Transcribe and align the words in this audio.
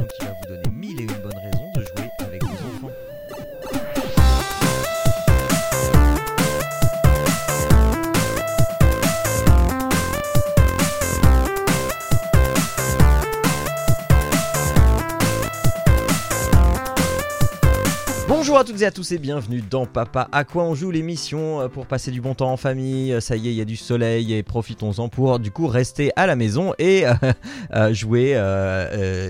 l'émission 0.00 0.39
toutes 18.70 18.82
et 18.82 18.86
à 18.86 18.92
tous 18.92 19.10
et 19.10 19.18
bienvenue 19.18 19.62
dans 19.68 19.84
Papa 19.84 20.28
à 20.30 20.44
quoi 20.44 20.62
on 20.62 20.76
joue 20.76 20.92
l'émission 20.92 21.60
euh, 21.60 21.68
pour 21.68 21.86
passer 21.86 22.12
du 22.12 22.20
bon 22.20 22.36
temps 22.36 22.52
en 22.52 22.56
famille. 22.56 23.20
Ça 23.20 23.34
y 23.34 23.48
est, 23.48 23.50
il 23.50 23.56
y 23.56 23.60
a 23.60 23.64
du 23.64 23.74
soleil 23.74 24.32
et 24.32 24.44
profitons-en 24.44 25.08
pour 25.08 25.40
du 25.40 25.50
coup 25.50 25.66
rester 25.66 26.12
à 26.14 26.28
la 26.28 26.36
maison 26.36 26.72
et 26.78 27.04
euh, 27.08 27.32
euh, 27.74 27.92
jouer, 27.92 28.36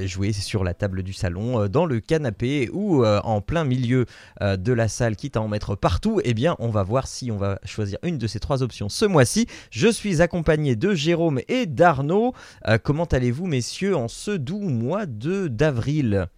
jouer 0.06 0.32
sur 0.34 0.62
la 0.62 0.74
table 0.74 1.02
du 1.02 1.14
salon, 1.14 1.68
dans 1.68 1.86
le 1.86 2.00
canapé 2.00 2.68
ou 2.70 3.02
en 3.02 3.40
plein 3.40 3.64
milieu 3.64 4.04
de 4.42 4.72
la 4.74 4.88
salle, 4.88 5.16
quitte 5.16 5.38
à 5.38 5.40
en 5.40 5.48
mettre 5.48 5.74
partout. 5.74 6.20
Eh 6.22 6.34
bien, 6.34 6.54
on 6.59 6.68
va 6.68 6.82
voir 6.82 7.06
si 7.06 7.30
on 7.30 7.38
va 7.38 7.60
choisir 7.64 7.98
une 8.02 8.18
de 8.18 8.26
ces 8.26 8.40
trois 8.40 8.62
options 8.62 8.90
ce 8.90 9.06
mois-ci. 9.06 9.46
Je 9.70 9.88
suis 9.88 10.20
accompagné 10.20 10.76
de 10.76 10.92
Jérôme 10.92 11.40
et 11.48 11.64
d'Arnaud. 11.64 12.34
Comment 12.82 13.06
allez-vous, 13.06 13.46
messieurs, 13.46 13.96
en 13.96 14.09
ce 14.09 14.32
doux 14.32 14.60
mois 14.60 15.06
de 15.06 15.48
d'avril? 15.48 16.28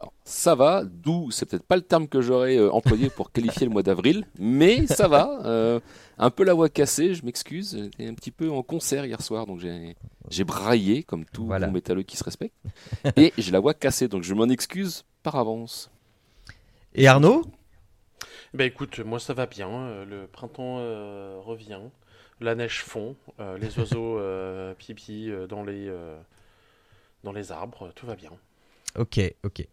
Alors, 0.00 0.12
ça 0.24 0.54
va, 0.54 0.84
d'où 0.84 1.30
c'est 1.32 1.46
peut-être 1.46 1.66
pas 1.66 1.74
le 1.76 1.82
terme 1.82 2.06
que 2.08 2.20
j'aurais 2.20 2.56
euh, 2.56 2.70
employé 2.72 3.10
pour 3.10 3.32
qualifier 3.32 3.66
le 3.66 3.72
mois 3.72 3.82
d'avril, 3.82 4.26
mais 4.38 4.86
ça 4.86 5.08
va. 5.08 5.40
euh, 5.44 5.80
un 6.18 6.30
peu 6.30 6.44
la 6.44 6.54
voix 6.54 6.68
cassée, 6.68 7.14
je 7.14 7.24
m'excuse. 7.24 7.76
J'étais 7.76 8.06
un 8.06 8.14
petit 8.14 8.30
peu 8.30 8.50
en 8.50 8.62
concert 8.62 9.04
hier 9.06 9.20
soir, 9.22 9.46
donc 9.46 9.58
j'ai 9.60 9.96
j'ai 10.30 10.44
braillé 10.44 11.02
comme 11.02 11.24
tout 11.24 11.46
Voilà. 11.46 11.66
bon 11.66 11.70
métalleux 11.70 12.02
qui 12.02 12.16
se 12.16 12.24
respecte. 12.24 12.54
Et 13.16 13.32
j'ai 13.38 13.50
la 13.50 13.60
voix 13.60 13.74
cassée, 13.74 14.08
donc 14.08 14.22
je 14.22 14.34
m'en 14.34 14.48
excuse 14.48 15.04
par 15.22 15.36
avance. 15.36 15.90
Et 16.94 17.06
Arnaud? 17.08 17.44
Bah 18.54 18.64
écoute, 18.64 18.98
moi 19.00 19.18
ça 19.20 19.34
va 19.34 19.46
bien, 19.46 19.68
euh, 19.70 20.04
le 20.04 20.26
printemps 20.26 20.76
euh, 20.78 21.38
revient, 21.40 21.80
la 22.40 22.54
neige 22.54 22.82
fond, 22.82 23.16
euh, 23.40 23.58
les 23.58 23.78
oiseaux 23.78 24.18
euh, 24.18 24.74
pipi 24.74 25.30
euh, 25.30 25.46
dans 25.46 25.62
les 25.64 25.88
euh, 25.88 26.18
dans 27.24 27.32
les 27.32 27.52
arbres, 27.52 27.92
tout 27.94 28.06
va 28.06 28.16
bien. 28.16 28.32
Ok, 28.96 29.20
ok. 29.44 29.66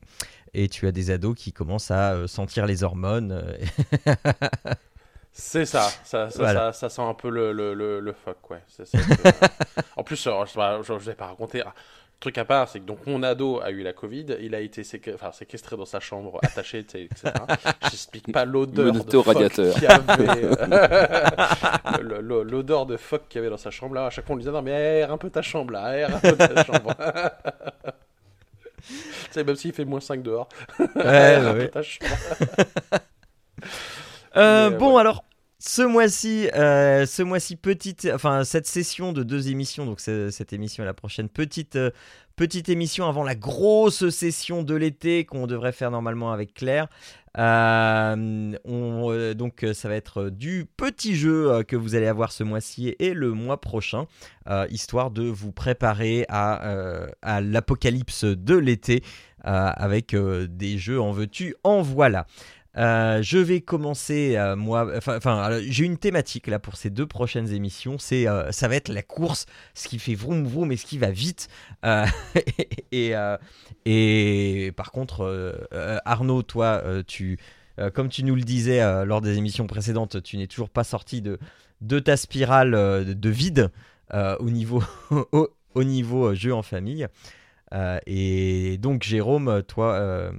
Et 0.54 0.70
tu 0.70 0.88
as 0.88 0.92
des 0.92 1.12
ados 1.12 1.36
qui 1.38 1.52
commencent 1.54 1.92
à 1.92 2.14
euh, 2.14 2.28
sentir 2.28 2.66
les 2.66 2.84
hormones. 2.84 3.32
euh, 3.32 3.58
C'est 5.32 5.66
ça, 5.66 5.90
ça, 6.06 6.30
ça, 6.30 6.40
Voilà. 6.40 6.72
ça, 6.72 6.88
ça 6.88 6.96
sent 6.96 7.02
un 7.02 7.14
peu 7.14 7.30
le, 7.30 7.52
le, 7.52 7.74
le, 7.74 8.00
le 8.00 8.14
fuck, 8.14 8.50
ouais. 8.52 8.62
Que- 8.78 8.84
en 9.98 10.04
plus, 10.04 10.26
euh, 10.28 10.32
je, 10.46 10.54
je, 10.84 10.94
je 11.00 11.06
vais 11.06 11.16
pas 11.16 11.28
raconter. 11.28 11.62
Ah, 11.66 11.74
truc 12.22 12.38
à 12.38 12.46
part, 12.46 12.70
c'est 12.70 12.80
que 12.80 12.86
donc 12.86 13.06
mon 13.06 13.22
ado 13.22 13.60
a 13.62 13.70
eu 13.72 13.84
la 13.84 13.92
Covid, 13.92 14.38
il 14.40 14.56
a 14.56 14.62
été 14.62 14.84
séque- 14.84 15.12
enfin, 15.14 15.34
séquestré 15.34 15.76
dans 15.76 15.84
sa 15.86 16.00
chambre, 16.00 16.40
attaché, 16.42 16.80
etc. 16.80 17.34
J'explique 17.92 18.32
pas 18.32 18.46
l'odeur 18.46 18.94
de 18.94 19.12
fuck 19.12 19.26
radiateur. 19.26 19.74
qu'il 19.74 19.84
y 19.84 19.88
avait, 19.88 20.42
le- 22.02 22.22
le- 22.22 22.44
l'odeur 22.44 22.86
de 22.86 22.96
fuck 22.96 23.24
qu'il 23.28 23.40
y 23.40 23.42
avait 23.42 23.50
dans 23.52 23.58
sa 23.58 23.72
chambre. 23.72 23.96
Là, 23.96 24.06
à 24.06 24.10
chaque 24.10 24.26
fois 24.26 24.36
on 24.36 24.38
lui 24.38 24.44
disait 24.44 24.54
non 24.54 24.62
mais 24.62 24.72
aère 24.72 25.12
un 25.12 25.18
peu 25.18 25.30
ta 25.30 25.42
chambre 25.42 25.74
là, 25.74 25.84
aère 25.84 26.16
un 26.16 26.20
peu 26.20 26.38
ta 26.38 26.64
chambre. 26.64 26.96
Sais, 29.36 29.44
même 29.44 29.56
s'il 29.56 29.74
fait 29.74 29.86
moins 29.86 30.02
5 30.02 30.22
dehors, 30.24 30.50
ouais. 30.80 31.72
Euh, 34.38 34.70
bon 34.70 34.98
alors 34.98 35.24
ce 35.60 35.82
mois-ci, 35.82 36.50
euh, 36.54 37.06
ce 37.06 37.24
mois-ci 37.24 37.56
petite, 37.56 38.08
enfin 38.14 38.44
cette 38.44 38.68
session 38.68 39.14
de 39.14 39.24
deux 39.24 39.50
émissions, 39.50 39.86
donc 39.86 40.00
cette 40.00 40.54
émission 40.54 40.84
et 40.84 40.86
la 40.86 40.94
prochaine 40.94 41.30
petite 41.30 41.76
euh, 41.76 41.90
petite 42.36 42.70
émission 42.70 43.08
avant 43.08 43.24
la 43.24 43.36
grosse 43.36 44.10
session 44.10 44.64
de 44.64 44.76
l'été 44.76 45.26
qu'on 45.26 45.48
devrait 45.48 45.72
faire 45.72 45.92
normalement 45.92 46.32
avec 46.32 46.54
Claire. 46.54 46.88
Euh, 47.38 48.54
euh, 48.66 49.34
donc 49.34 49.64
euh, 49.64 49.74
ça 49.74 49.90
va 49.90 49.96
être 49.96 50.30
du 50.30 50.66
petit 50.78 51.16
jeu 51.16 51.64
que 51.64 51.76
vous 51.76 51.96
allez 51.96 52.08
avoir 52.08 52.32
ce 52.32 52.44
mois-ci 52.44 52.96
et 53.00 53.14
le 53.14 53.32
mois 53.32 53.60
prochain, 53.60 54.06
histoire 54.70 55.12
de 55.12 55.24
vous 55.24 55.52
préparer 55.52 56.26
à, 56.30 57.08
à 57.22 57.42
l'apocalypse 57.42 58.26
de 58.26 58.56
l'été 58.56 59.04
avec 59.44 60.16
des 60.16 60.78
jeux 60.78 61.00
en 61.00 61.12
veux-tu, 61.12 61.56
en 61.64 61.82
voilà. 61.82 62.26
Euh, 62.78 63.22
je 63.22 63.38
vais 63.38 63.62
commencer 63.62 64.36
euh, 64.36 64.56
moi. 64.56 64.92
Enfin, 64.98 65.60
j'ai 65.68 65.86
une 65.86 65.98
thématique 65.98 66.48
là 66.48 66.60
pour 66.60 66.76
ces 66.76 66.90
deux 66.90 67.08
prochaines 67.08 67.52
émissions. 67.54 67.98
C'est, 67.98 68.28
euh, 68.28 68.52
ça 68.52 68.68
va 68.68 68.76
être 68.76 68.90
la 68.90 69.02
course, 69.02 69.46
ce 69.74 69.88
qui 69.88 70.00
fait 70.00 70.16
vroom 70.16 70.46
vroom 70.46 70.72
et 70.72 70.78
ce 70.78 70.86
qui 70.86 70.98
va 70.98 71.12
vite. 71.12 71.48
Et, 72.92 73.14
et 73.86 74.72
par 74.76 74.92
contre, 74.92 75.68
Arnaud, 76.06 76.42
toi, 76.44 76.82
tu, 77.06 77.38
comme 77.94 78.10
tu 78.10 78.24
nous 78.24 78.36
le 78.36 78.42
disais 78.42 79.06
lors 79.06 79.22
des 79.22 79.38
émissions 79.38 79.68
précédentes, 79.68 80.24
tu 80.24 80.38
n'es 80.38 80.48
toujours 80.48 80.70
pas 80.70 80.84
sorti 80.84 81.22
de 81.22 81.38
de 81.82 82.00
ta 82.00 82.16
spirale 82.16 82.72
de 82.72 83.30
vide 83.30 83.70
au 84.14 84.50
niveau 84.50 84.82
au, 85.32 85.50
au 85.74 85.84
niveau 85.84 86.34
jeu 86.34 86.54
en 86.54 86.64
famille. 86.64 87.08
Et 88.08 88.78
donc, 88.80 89.04
Jérôme, 89.04 89.62
toi. 89.68 90.32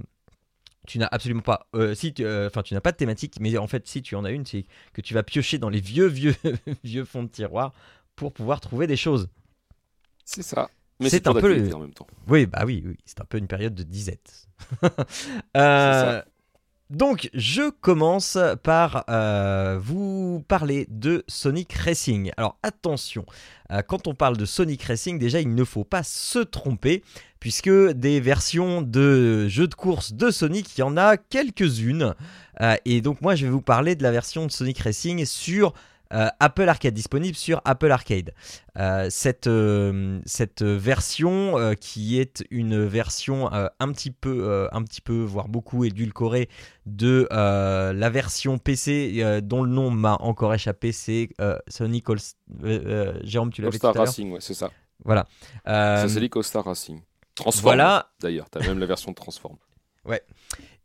Tu 0.87 0.97
n'as 0.99 1.07
absolument 1.11 1.41
pas. 1.43 1.67
euh, 1.75 1.93
si, 1.93 2.13
tu- 2.13 2.25
euh, 2.25 2.49
tu 2.63 2.73
n'as 2.73 2.81
pas 2.81 2.91
de 2.93 2.97
thématique, 2.97 3.35
mais 3.39 3.57
en 3.57 3.67
fait, 3.67 3.87
si 3.87 4.01
tu 4.01 4.15
en 4.15 4.25
as 4.25 4.31
une, 4.31 4.45
c'est 4.45 4.65
que 4.93 5.01
tu 5.01 5.13
vas 5.13 5.23
piocher 5.23 5.59
dans 5.59 5.69
les 5.69 5.81
vieux, 5.81 6.07
vieux, 6.07 6.35
vieux 6.83 7.05
fonds 7.05 7.23
de 7.23 7.29
tiroir 7.29 7.73
pour 8.15 8.33
pouvoir 8.33 8.61
trouver 8.61 8.87
des 8.87 8.97
choses. 8.97 9.29
C'est 10.25 10.43
ça. 10.43 10.69
Mais 10.99 11.09
C'est 11.09 11.27
un 11.27 11.33
peu 11.33 11.53
le- 11.53 11.73
en 11.75 11.79
même 11.79 11.93
temps. 11.93 12.07
Oui, 12.27 12.47
bah 12.47 12.63
oui, 12.65 12.83
oui, 12.85 12.97
c'est 13.05 13.21
un 13.21 13.25
peu 13.25 13.37
une 13.37 13.47
période 13.47 13.75
de 13.75 13.83
disette. 13.83 14.47
Euh, 15.55 16.21
donc, 16.89 17.29
je 17.33 17.69
commence 17.69 18.37
par 18.63 19.03
euh, 19.09 19.77
vous 19.81 20.45
parler 20.47 20.87
de 20.89 21.25
Sonic 21.27 21.73
Racing. 21.73 22.31
Alors, 22.37 22.57
attention, 22.63 23.25
euh, 23.73 23.81
quand 23.81 24.07
on 24.07 24.15
parle 24.15 24.37
de 24.37 24.45
Sonic 24.45 24.83
Racing, 24.83 25.19
déjà, 25.19 25.41
il 25.41 25.53
ne 25.53 25.63
faut 25.65 25.83
pas 25.83 26.03
se 26.03 26.39
tromper, 26.39 27.03
puisque 27.41 27.69
des 27.69 28.21
versions 28.21 28.81
de 28.81 29.49
jeux 29.49 29.67
de 29.67 29.75
course 29.75 30.13
de 30.13 30.31
Sonic, 30.31 30.77
il 30.77 30.81
y 30.81 30.83
en 30.83 30.95
a 30.95 31.17
quelques-unes. 31.17 32.15
Euh, 32.61 32.75
et 32.85 33.01
donc, 33.01 33.19
moi, 33.19 33.35
je 33.35 33.45
vais 33.45 33.51
vous 33.51 33.61
parler 33.61 33.95
de 33.95 34.03
la 34.03 34.11
version 34.11 34.45
de 34.45 34.51
Sonic 34.51 34.79
Racing 34.79 35.25
sur 35.25 35.73
euh, 36.13 36.29
Apple 36.39 36.67
Arcade, 36.69 36.93
disponible 36.93 37.35
sur 37.35 37.61
Apple 37.65 37.91
Arcade. 37.91 38.33
Euh, 38.77 39.07
cette, 39.09 39.47
euh, 39.47 40.19
cette 40.25 40.61
version 40.61 41.75
qui 41.79 42.19
est 42.19 42.43
une 42.51 42.85
version 42.85 43.49
un 43.51 43.91
petit 43.91 44.11
peu 44.11 44.67
un 44.71 44.83
petit 44.83 45.01
peu 45.01 45.23
voire 45.23 45.47
beaucoup 45.47 45.83
édulcorée 45.83 46.49
de 46.85 47.27
la 47.31 48.09
version 48.09 48.57
PC 48.57 49.41
dont 49.41 49.63
le 49.63 49.69
nom 49.69 49.89
m'a 49.89 50.15
encore 50.19 50.53
échappé 50.53 50.91
c'est 50.91 51.29
Sonic 51.67 52.09
All 52.09 52.17
Jérôme 53.23 53.51
tu 53.51 53.61
l'avais 53.61 53.79
tout 53.79 53.87
à 53.87 53.91
Racing, 53.91 54.31
ouais, 54.31 54.41
c'est 54.41 54.53
ça. 54.53 54.71
voilà 55.03 55.27
Ça, 55.65 56.07
c'est 56.07 56.19
les 56.19 56.29
All 56.33 56.43
Star 56.43 56.65
Racing. 56.65 57.01
Transform. 57.35 57.63
voilà 57.63 58.11
D'ailleurs, 58.19 58.49
t'as 58.49 58.61
même 58.61 58.79
la 58.79 58.87
version 58.87 59.11
de 59.11 59.15
Transform. 59.15 59.57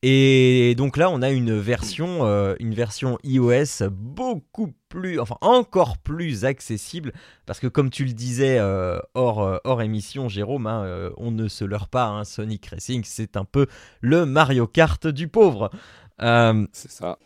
Et 0.04 0.74
donc 0.76 0.96
là, 0.96 1.10
on 1.10 1.22
a 1.22 1.30
une 1.30 1.56
version, 1.56 2.26
euh, 2.26 2.56
une 2.58 2.74
version 2.74 3.18
iOS 3.22 3.88
beaucoup 3.88 4.74
plus, 4.88 5.20
enfin 5.20 5.36
encore 5.40 5.96
plus 5.98 6.44
accessible, 6.44 7.12
parce 7.46 7.60
que 7.60 7.68
comme 7.68 7.88
tu 7.88 8.04
le 8.04 8.12
disais 8.12 8.58
euh, 8.58 8.98
hors, 9.14 9.42
euh, 9.42 9.58
hors 9.62 9.80
émission, 9.80 10.28
Jérôme, 10.28 10.66
hein, 10.66 11.12
on 11.18 11.30
ne 11.30 11.46
se 11.46 11.64
leurre 11.64 11.88
pas, 11.88 12.06
hein, 12.06 12.24
Sonic 12.24 12.66
Racing, 12.66 13.02
c'est 13.04 13.36
un 13.36 13.44
peu 13.44 13.68
le 14.00 14.26
Mario 14.26 14.66
Kart 14.66 15.06
du 15.06 15.28
pauvre. 15.28 15.70
C'est 16.18 16.90
ça. 16.90 17.18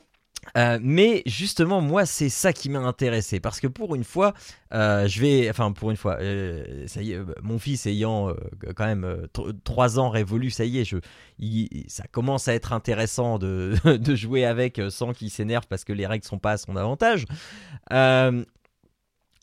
Euh, 0.56 0.78
mais 0.82 1.22
justement, 1.26 1.81
moi, 1.81 2.06
c'est 2.06 2.28
ça 2.28 2.52
qui 2.52 2.69
m'a 2.69 2.78
intéressé 2.78 3.40
parce 3.40 3.60
que 3.60 3.66
pour 3.66 3.94
une 3.94 4.04
fois, 4.04 4.34
euh, 4.72 5.06
je 5.08 5.20
vais, 5.20 5.50
enfin 5.50 5.72
pour 5.72 5.90
une 5.90 5.96
fois, 5.96 6.19
euh, 6.20 6.87
ça 6.87 7.02
y 7.02 7.12
est, 7.12 7.20
mon 7.43 7.58
fils 7.58 7.87
ayant 7.87 8.32
quand 8.76 8.87
même 8.87 9.04
euh, 9.04 9.26
tr- 9.34 9.54
trois 9.64 9.98
ans 9.98 10.08
révolu, 10.08 10.50
ça 10.50 10.64
y 10.64 10.78
est, 10.78 10.84
je, 10.84 10.96
ça 11.88 12.04
commence 12.10 12.48
à 12.48 12.54
être 12.54 12.72
intéressant 12.72 13.38
de, 13.38 13.75
jouer 14.14 14.44
avec 14.44 14.81
sans 14.90 15.12
qu'il 15.12 15.31
s'énerve 15.31 15.66
parce 15.69 15.84
que 15.84 15.93
les 15.93 16.06
règles 16.06 16.25
sont 16.25 16.38
pas 16.38 16.52
à 16.52 16.56
son 16.58 16.76
avantage. 16.76 17.26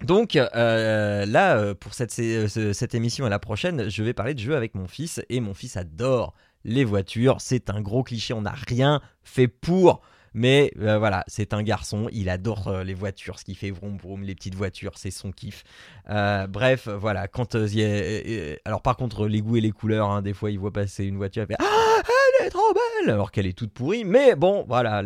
Donc 0.03 0.33
là, 0.33 1.75
pour 1.75 1.93
cette, 1.93 2.11
cette 2.11 2.95
émission 2.95 3.27
et 3.27 3.29
la 3.29 3.39
prochaine, 3.39 3.89
je 3.89 4.03
vais 4.03 4.13
parler 4.13 4.33
de 4.33 4.39
jeux 4.39 4.55
avec 4.55 4.75
mon 4.75 4.87
fils 4.87 5.21
et 5.29 5.39
mon 5.39 5.53
fils 5.53 5.77
adore 5.77 6.33
les 6.65 6.83
voitures. 6.83 7.37
C'est 7.39 7.69
un 7.69 7.81
gros 7.81 8.03
cliché, 8.03 8.33
on 8.33 8.41
n'a 8.41 8.55
rien 8.67 9.01
fait 9.23 9.47
pour. 9.47 10.01
Mais 10.33 10.71
euh, 10.79 10.97
voilà, 10.97 11.23
c'est 11.27 11.53
un 11.53 11.61
garçon, 11.61 12.07
il 12.11 12.29
adore 12.29 12.67
euh, 12.67 12.83
les 12.83 12.93
voitures, 12.93 13.39
ce 13.39 13.45
qui 13.45 13.55
fait 13.55 13.71
vroom 13.71 13.97
vroom, 13.97 14.23
les 14.23 14.35
petites 14.35 14.55
voitures, 14.55 14.93
c'est 14.95 15.11
son 15.11 15.31
kiff. 15.31 15.63
Euh, 16.09 16.47
bref, 16.47 16.87
voilà, 16.87 17.27
quand 17.27 17.55
y 17.55 18.57
Alors 18.65 18.81
par 18.81 18.97
contre, 18.97 19.27
les 19.27 19.41
goûts 19.41 19.57
et 19.57 19.61
les 19.61 19.71
couleurs, 19.71 20.09
hein, 20.09 20.21
des 20.21 20.33
fois 20.33 20.51
il 20.51 20.59
voit 20.59 20.71
passer 20.71 21.05
une 21.05 21.17
voiture, 21.17 21.43
il 21.43 21.47
fait 21.47 21.55
Ah, 21.59 22.01
elle 22.39 22.47
est 22.47 22.49
trop 22.49 22.73
belle 22.73 23.13
Alors 23.13 23.31
qu'elle 23.31 23.45
est 23.45 23.57
toute 23.57 23.71
pourrie, 23.71 24.05
mais 24.05 24.35
bon, 24.35 24.65
voilà, 24.67 25.03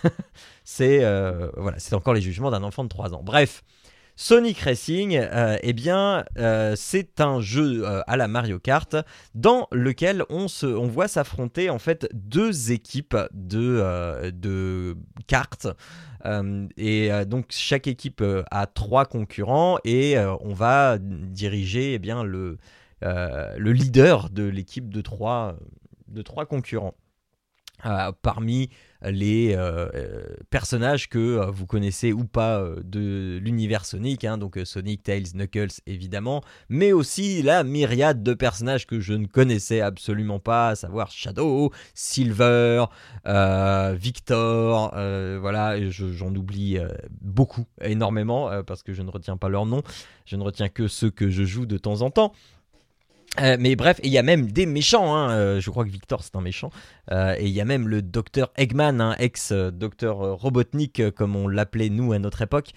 c'est 0.64 0.98
voilà, 1.56 1.78
c'est 1.78 1.94
encore 1.94 2.14
les 2.14 2.22
jugements 2.22 2.50
d'un 2.50 2.62
enfant 2.62 2.84
de 2.84 2.88
3 2.88 3.14
ans. 3.14 3.22
Bref, 3.22 3.62
Sonic 4.16 4.58
Racing, 4.58 5.16
euh, 5.16 5.56
eh 5.62 5.72
bien, 5.72 6.24
euh, 6.38 6.74
c'est 6.76 7.20
un 7.20 7.40
jeu 7.40 7.82
euh, 7.84 8.02
à 8.06 8.16
la 8.16 8.28
Mario 8.28 8.58
Kart 8.58 8.94
dans 9.34 9.68
lequel 9.72 10.24
on, 10.28 10.46
voit 10.86 11.08
s'affronter 11.08 11.70
en 11.70 11.78
fait 11.78 12.08
deux 12.12 12.72
équipes 12.72 13.16
de, 13.32 14.30
de 14.30 14.96
cartes. 15.26 15.66
et 16.76 17.10
donc 17.26 17.46
chaque 17.50 17.86
équipe 17.86 18.22
a 18.50 18.66
trois 18.66 19.06
concurrents 19.06 19.78
et 19.84 20.16
on 20.18 20.52
va 20.52 20.98
diriger 21.00 21.94
eh 21.94 21.98
bien, 21.98 22.22
le, 22.22 22.58
le 23.00 23.72
leader 23.72 24.28
de 24.30 24.44
l'équipe 24.44 24.90
de 24.90 25.00
trois 25.00 25.56
concurrents. 26.48 26.94
Parmi 28.22 28.70
les 29.04 29.54
euh, 29.54 29.88
euh, 29.94 30.36
personnages 30.50 31.08
que 31.08 31.18
euh, 31.18 31.50
vous 31.50 31.66
connaissez 31.66 32.12
ou 32.12 32.24
pas 32.24 32.64
de 32.84 33.38
l'univers 33.42 33.84
Sonic, 33.84 34.24
hein, 34.24 34.38
donc 34.38 34.58
Sonic, 34.64 35.02
Tails, 35.02 35.32
Knuckles 35.34 35.80
évidemment, 35.86 36.42
mais 36.68 36.92
aussi 36.92 37.42
la 37.42 37.64
myriade 37.64 38.22
de 38.22 38.34
personnages 38.34 38.86
que 38.86 39.00
je 39.00 39.14
ne 39.14 39.26
connaissais 39.26 39.80
absolument 39.80 40.38
pas, 40.38 40.70
à 40.70 40.74
savoir 40.76 41.10
Shadow, 41.10 41.72
Silver, 41.94 42.84
Victor, 43.94 44.90
voilà, 45.40 45.90
j'en 45.90 46.34
oublie 46.34 46.78
beaucoup, 47.20 47.66
énormément, 47.80 48.50
parce 48.64 48.82
que 48.82 48.92
je 48.92 49.02
ne 49.02 49.10
retiens 49.10 49.36
pas 49.36 49.48
leur 49.48 49.66
nom, 49.66 49.82
je 50.26 50.36
ne 50.36 50.42
retiens 50.42 50.68
que 50.68 50.88
ceux 50.88 51.10
que 51.10 51.30
je 51.30 51.44
joue 51.44 51.66
de 51.66 51.78
temps 51.78 52.02
en 52.02 52.10
temps. 52.10 52.32
Euh, 53.40 53.56
mais 53.58 53.76
bref, 53.76 53.98
il 54.02 54.10
y 54.10 54.18
a 54.18 54.22
même 54.22 54.50
des 54.50 54.66
méchants. 54.66 55.14
Hein, 55.14 55.30
euh, 55.30 55.60
je 55.60 55.70
crois 55.70 55.84
que 55.84 55.90
Victor 55.90 56.22
c'est 56.22 56.36
un 56.36 56.40
méchant. 56.40 56.70
Euh, 57.10 57.34
et 57.38 57.46
il 57.46 57.52
y 57.52 57.60
a 57.60 57.64
même 57.64 57.88
le 57.88 58.02
docteur 58.02 58.52
Eggman, 58.56 59.00
hein, 59.00 59.16
ex-docteur 59.18 60.38
Robotnik, 60.38 61.10
comme 61.14 61.36
on 61.36 61.48
l'appelait 61.48 61.88
nous 61.88 62.12
à 62.12 62.18
notre 62.18 62.42
époque, 62.42 62.72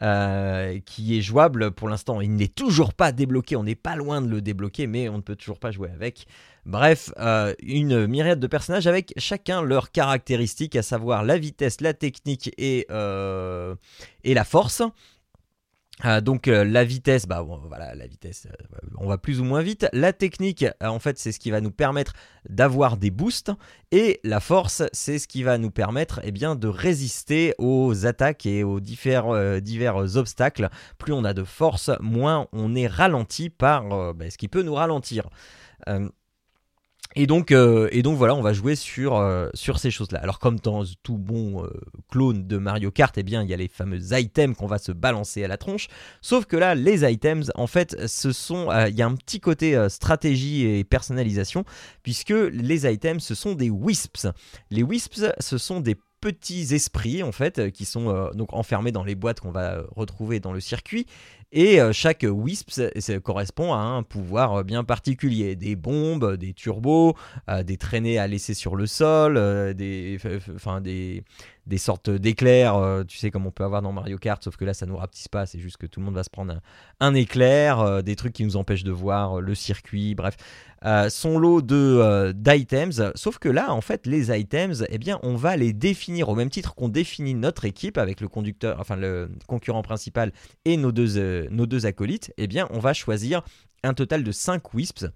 qui 0.00 1.18
est 1.18 1.20
jouable 1.20 1.72
pour 1.72 1.88
l'instant. 1.88 2.20
Il 2.20 2.34
n'est 2.34 2.48
toujours 2.48 2.94
pas 2.94 3.12
débloqué. 3.12 3.56
On 3.56 3.64
n'est 3.64 3.74
pas 3.74 3.96
loin 3.96 4.22
de 4.22 4.28
le 4.28 4.40
débloquer, 4.40 4.86
mais 4.86 5.08
on 5.08 5.16
ne 5.16 5.22
peut 5.22 5.36
toujours 5.36 5.58
pas 5.58 5.72
jouer 5.72 5.90
avec. 5.90 6.26
Bref, 6.64 7.10
une 7.62 8.06
myriade 8.06 8.40
de 8.40 8.46
personnages 8.46 8.86
avec 8.86 9.12
chacun 9.16 9.60
leurs 9.62 9.90
caractéristiques, 9.90 10.76
à 10.76 10.82
savoir 10.82 11.24
la 11.24 11.36
vitesse, 11.36 11.80
la 11.80 11.94
technique 11.94 12.52
et, 12.58 12.86
et 12.88 14.34
la 14.34 14.44
force. 14.44 14.82
Euh, 16.04 16.20
donc 16.20 16.46
euh, 16.46 16.64
la 16.64 16.84
vitesse, 16.84 17.26
bah 17.26 17.42
voilà, 17.42 17.94
la 17.94 18.06
vitesse, 18.06 18.46
euh, 18.46 18.88
on 18.98 19.08
va 19.08 19.18
plus 19.18 19.40
ou 19.40 19.44
moins 19.44 19.62
vite. 19.62 19.88
La 19.92 20.12
technique, 20.12 20.64
en 20.80 20.98
fait, 20.98 21.18
c'est 21.18 21.32
ce 21.32 21.40
qui 21.40 21.50
va 21.50 21.60
nous 21.60 21.70
permettre 21.70 22.12
d'avoir 22.48 22.96
des 22.96 23.10
boosts, 23.10 23.50
et 23.90 24.20
la 24.22 24.40
force, 24.40 24.82
c'est 24.92 25.18
ce 25.18 25.26
qui 25.26 25.42
va 25.42 25.58
nous 25.58 25.70
permettre, 25.70 26.20
eh 26.22 26.30
bien, 26.30 26.54
de 26.54 26.68
résister 26.68 27.54
aux 27.58 28.06
attaques 28.06 28.46
et 28.46 28.62
aux 28.62 28.80
divers, 28.80 29.26
obstacles. 30.16 30.68
Plus 30.98 31.12
on 31.12 31.24
a 31.24 31.34
de 31.34 31.44
force, 31.44 31.90
moins 32.00 32.46
on 32.52 32.74
est 32.74 32.86
ralenti 32.86 33.50
par 33.50 34.14
bah, 34.14 34.30
ce 34.30 34.38
qui 34.38 34.48
peut 34.48 34.62
nous 34.62 34.74
ralentir. 34.74 35.28
Et 37.20 37.26
donc, 37.26 37.50
euh, 37.50 37.88
et 37.90 38.02
donc 38.02 38.16
voilà, 38.16 38.36
on 38.36 38.42
va 38.42 38.52
jouer 38.52 38.76
sur, 38.76 39.16
euh, 39.16 39.48
sur 39.52 39.80
ces 39.80 39.90
choses-là. 39.90 40.20
Alors 40.22 40.38
comme 40.38 40.60
dans 40.60 40.84
tout 41.02 41.18
bon 41.18 41.64
euh, 41.64 41.70
clone 42.08 42.46
de 42.46 42.58
Mario 42.58 42.92
Kart, 42.92 43.12
eh 43.18 43.24
bien 43.24 43.42
il 43.42 43.50
y 43.50 43.52
a 43.52 43.56
les 43.56 43.66
fameux 43.66 43.98
items 44.16 44.56
qu'on 44.56 44.68
va 44.68 44.78
se 44.78 44.92
balancer 44.92 45.42
à 45.42 45.48
la 45.48 45.56
tronche. 45.56 45.88
Sauf 46.20 46.44
que 46.44 46.56
là, 46.56 46.76
les 46.76 47.02
items, 47.10 47.50
en 47.56 47.66
fait, 47.66 48.06
ce 48.06 48.30
sont, 48.30 48.68
il 48.86 48.94
y 48.94 49.02
a 49.02 49.06
un 49.06 49.16
petit 49.16 49.40
côté 49.40 49.88
stratégie 49.88 50.64
et 50.64 50.84
personnalisation, 50.84 51.64
puisque 52.04 52.30
les 52.30 52.86
items, 52.86 53.24
ce 53.24 53.34
sont 53.34 53.56
des 53.56 53.68
wisps. 53.68 54.28
Les 54.70 54.84
wisps, 54.84 55.24
ce 55.40 55.58
sont 55.58 55.80
des 55.80 55.96
petits 56.20 56.74
esprits 56.74 57.22
en 57.22 57.32
fait 57.32 57.70
qui 57.70 57.84
sont 57.84 58.30
donc 58.34 58.52
enfermés 58.52 58.92
dans 58.92 59.04
les 59.04 59.14
boîtes 59.14 59.40
qu'on 59.40 59.50
va 59.50 59.82
retrouver 59.94 60.40
dans 60.40 60.52
le 60.52 60.60
circuit 60.60 61.06
et 61.50 61.80
euh, 61.80 61.92
chaque 61.92 62.26
Wisp 62.28 62.70
correspond 63.22 63.72
à 63.72 63.78
un 63.78 64.02
pouvoir 64.02 64.64
bien 64.64 64.84
particulier. 64.84 65.56
Des 65.56 65.76
bombes, 65.76 66.36
des 66.36 66.52
turbos, 66.52 67.14
euh, 67.48 67.62
des 67.62 67.78
traînées 67.78 68.18
à 68.18 68.26
laisser 68.26 68.52
sur 68.52 68.76
le 68.76 68.86
sol, 68.86 69.36
euh, 69.38 69.72
des, 69.72 70.18
des 71.68 71.78
sortes 71.78 72.10
d'éclairs, 72.10 73.04
tu 73.06 73.18
sais 73.18 73.30
comme 73.30 73.46
on 73.46 73.50
peut 73.50 73.64
avoir 73.64 73.82
dans 73.82 73.92
Mario 73.92 74.18
Kart, 74.18 74.42
sauf 74.42 74.56
que 74.56 74.64
là 74.64 74.74
ça 74.74 74.86
nous 74.86 74.96
rapetisse 74.96 75.28
pas, 75.28 75.46
c'est 75.46 75.58
juste 75.58 75.76
que 75.76 75.86
tout 75.86 76.00
le 76.00 76.06
monde 76.06 76.14
va 76.14 76.24
se 76.24 76.30
prendre 76.30 76.60
un, 77.00 77.14
éclair, 77.14 78.02
des 78.02 78.16
trucs 78.16 78.32
qui 78.32 78.44
nous 78.44 78.56
empêchent 78.56 78.84
de 78.84 78.92
voir 78.92 79.40
le 79.40 79.54
circuit, 79.54 80.14
bref. 80.14 80.36
son 81.10 81.38
lot 81.38 81.62
de 81.62 82.32
d'items, 82.32 83.12
sauf 83.14 83.38
que 83.38 83.48
là 83.48 83.72
en 83.72 83.80
fait 83.80 84.06
les 84.06 84.36
items, 84.36 84.84
eh 84.88 84.98
bien 84.98 85.20
on 85.22 85.36
va 85.36 85.56
les 85.56 85.72
définir 85.72 86.28
au 86.28 86.34
même 86.34 86.50
titre 86.50 86.74
qu'on 86.74 86.88
définit 86.88 87.34
notre 87.34 87.64
équipe 87.64 87.98
avec 87.98 88.20
le 88.20 88.28
conducteur, 88.28 88.78
enfin 88.80 88.96
le 88.96 89.30
concurrent 89.46 89.82
principal 89.82 90.32
et 90.64 90.76
nos 90.76 90.92
deux 90.92 91.48
nos 91.50 91.66
deux 91.66 91.86
acolytes, 91.86 92.32
eh 92.36 92.46
bien, 92.46 92.66
on 92.70 92.78
va 92.78 92.92
choisir 92.92 93.42
un 93.82 93.94
total 93.94 94.24
de 94.24 94.32
5 94.32 94.74
wisps 94.74 95.06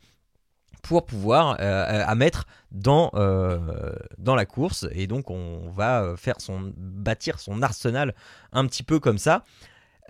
pour 0.82 1.06
pouvoir 1.06 1.56
euh, 1.60 2.04
à 2.06 2.14
mettre 2.14 2.46
dans, 2.70 3.10
euh, 3.14 3.94
dans 4.18 4.34
la 4.34 4.44
course. 4.44 4.86
Et 4.92 5.06
donc 5.06 5.30
on 5.30 5.70
va 5.70 6.14
faire 6.16 6.40
son 6.40 6.72
bâtir 6.76 7.38
son 7.38 7.62
arsenal 7.62 8.14
un 8.52 8.66
petit 8.66 8.82
peu 8.82 8.98
comme 9.00 9.18
ça. 9.18 9.44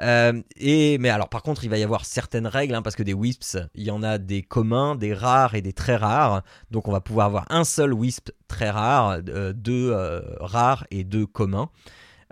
Euh, 0.01 0.41
et 0.57 0.97
mais 0.99 1.11
alors 1.11 1.29
par 1.29 1.43
contre 1.43 1.65
il 1.65 1.71
va 1.71 1.77
y 1.77 1.83
avoir 1.83 2.07
certaines 2.07 2.47
règles 2.47 2.75
hein, 2.75 2.81
parce 2.81 2.97
que 2.97 3.03
des 3.03 3.13
wisps 3.13 3.59
il 3.75 3.85
y 3.85 3.91
en 3.91 4.03
a 4.03 4.17
des 4.17 4.41
communs 4.41 4.97
des 4.97 5.13
rares 5.13 5.55
et 5.55 5.61
des 5.61 5.75
très 5.75 5.97
rares. 5.97 6.43
Donc 6.71 6.89
on 6.89 6.93
va 6.93 7.01
pouvoir 7.01 7.27
avoir 7.27 7.45
un 7.51 7.65
seul 7.65 7.93
wisp 7.93 8.31
très 8.49 8.71
rare 8.71 9.23
deux 9.23 9.95
rares 10.41 10.87
et 10.91 11.05
deux 11.05 11.27
communs. 11.27 11.69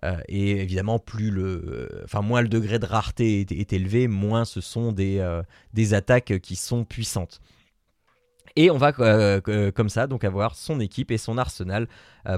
Euh, 0.04 0.16
et 0.28 0.52
évidemment, 0.52 0.98
plus 0.98 1.30
le, 1.30 2.02
enfin, 2.04 2.22
moins 2.22 2.40
le 2.42 2.48
degré 2.48 2.78
de 2.78 2.86
rareté 2.86 3.40
est, 3.40 3.72
élevé, 3.72 4.08
moins 4.08 4.44
ce 4.44 4.60
sont 4.60 4.94
euh, 4.98 5.42
des 5.74 5.94
attaques 5.94 6.38
qui 6.40 6.56
sont 6.56 6.84
puissantes. 6.84 7.40
Et 8.56 8.70
on 8.70 8.78
va 8.78 8.92
euh, 8.98 9.70
comme 9.72 9.88
ça 9.88 10.06
donc 10.06 10.24
avoir 10.24 10.54
son 10.54 10.80
équipe 10.80 11.10
et 11.10 11.18
son 11.18 11.38
arsenal 11.38 11.88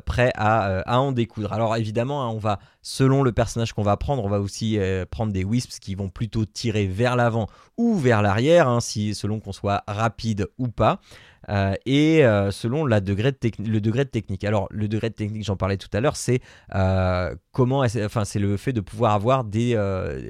prêt 0.05 0.31
à, 0.37 0.81
à, 0.81 0.99
en 0.99 1.13
découdre. 1.13 1.53
Alors 1.53 1.77
évidemment, 1.77 2.25
hein, 2.25 2.29
on 2.29 2.39
va 2.39 2.59
selon 2.83 3.23
le 3.23 3.33
personnage 3.33 3.73
qu'on 3.73 3.83
va 3.83 3.97
prendre, 3.97 4.25
on 4.25 4.29
va 4.29 4.41
aussi 4.41 4.79
prendre 5.11 5.33
des 5.33 5.45
wisps 5.45 5.79
qui 5.79 5.95
vont 5.95 6.09
plutôt 6.09 6.45
tirer 6.45 6.87
vers 6.87 7.17
l'avant 7.17 7.49
ou 7.77 7.97
vers 7.97 8.23
l'arrière, 8.23 8.69
hein, 8.69 8.81
selon 8.81 9.41
qu'on 9.41 9.53
soit 9.53 9.83
rapide 9.89 10.49
ou 10.59 10.69
pas. 10.69 11.01
Euh, 11.49 11.75
et 11.87 12.25
euh, 12.25 12.51
selon 12.51 12.85
le 12.85 13.01
degré 13.01 13.33
de 13.33 14.09
technique. 14.09 14.45
Alors 14.45 14.69
le 14.71 14.89
degré 14.89 15.11
de 15.11 15.15
technique, 15.15 15.45
j'en 15.45 15.57
parlais 15.57 15.77
tout 15.77 15.89
à 15.93 16.01
l'heure, 16.01 16.17
c'est 16.17 16.41
euh, 16.75 17.35
comment, 17.53 17.81
enfin 17.81 18.23
le 18.35 18.57
fait 18.57 18.73
de 18.73 18.81
pouvoir 18.81 19.13
avoir 19.13 19.45
des, 19.45 19.79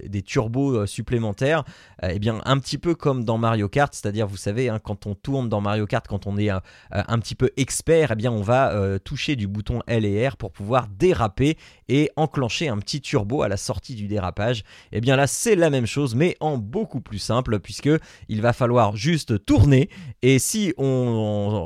des 0.06 0.22
turbos 0.22 0.87
supplémentaires. 0.87 1.64
et 2.02 2.12
eh 2.14 2.18
bien 2.18 2.40
un 2.44 2.58
petit 2.58 2.78
peu 2.78 2.94
comme 2.94 3.25
dans 3.25 3.38
Mario 3.38 3.68
Kart, 3.68 3.92
c'est-à-dire 3.94 4.26
vous 4.26 4.37
savez 4.37 4.68
hein, 4.68 4.78
quand 4.82 5.06
on 5.06 5.14
tourne 5.14 5.48
dans 5.48 5.60
Mario 5.60 5.87
Kart, 5.87 6.06
quand 6.06 6.26
on 6.26 6.37
est 6.37 6.50
un 6.50 7.18
petit 7.18 7.34
peu 7.34 7.50
expert, 7.56 8.10
et 8.10 8.12
eh 8.12 8.16
bien 8.16 8.32
on 8.32 8.42
va 8.42 8.98
toucher 9.00 9.37
du 9.37 9.46
bouton 9.46 9.80
L 9.87 10.04
et 10.04 10.28
R 10.28 10.37
pour 10.37 10.52
pouvoir 10.52 10.88
déraper 10.88 11.56
et 11.88 12.10
enclencher 12.16 12.68
un 12.68 12.78
petit 12.78 13.00
turbo 13.00 13.42
à 13.42 13.48
la 13.48 13.56
sortie 13.56 13.94
du 13.94 14.08
dérapage. 14.08 14.60
Et 14.90 14.98
eh 14.98 15.00
bien 15.00 15.16
là 15.16 15.26
c'est 15.26 15.56
la 15.56 15.70
même 15.70 15.87
chose 15.87 16.14
mais 16.14 16.37
en 16.40 16.58
beaucoup 16.58 17.00
plus 17.00 17.18
simple 17.18 17.60
puisque 17.60 17.90
il 18.28 18.42
va 18.42 18.52
falloir 18.52 18.96
juste 18.96 19.44
tourner 19.44 19.88
et 20.22 20.38
si 20.38 20.75
on 20.76 21.01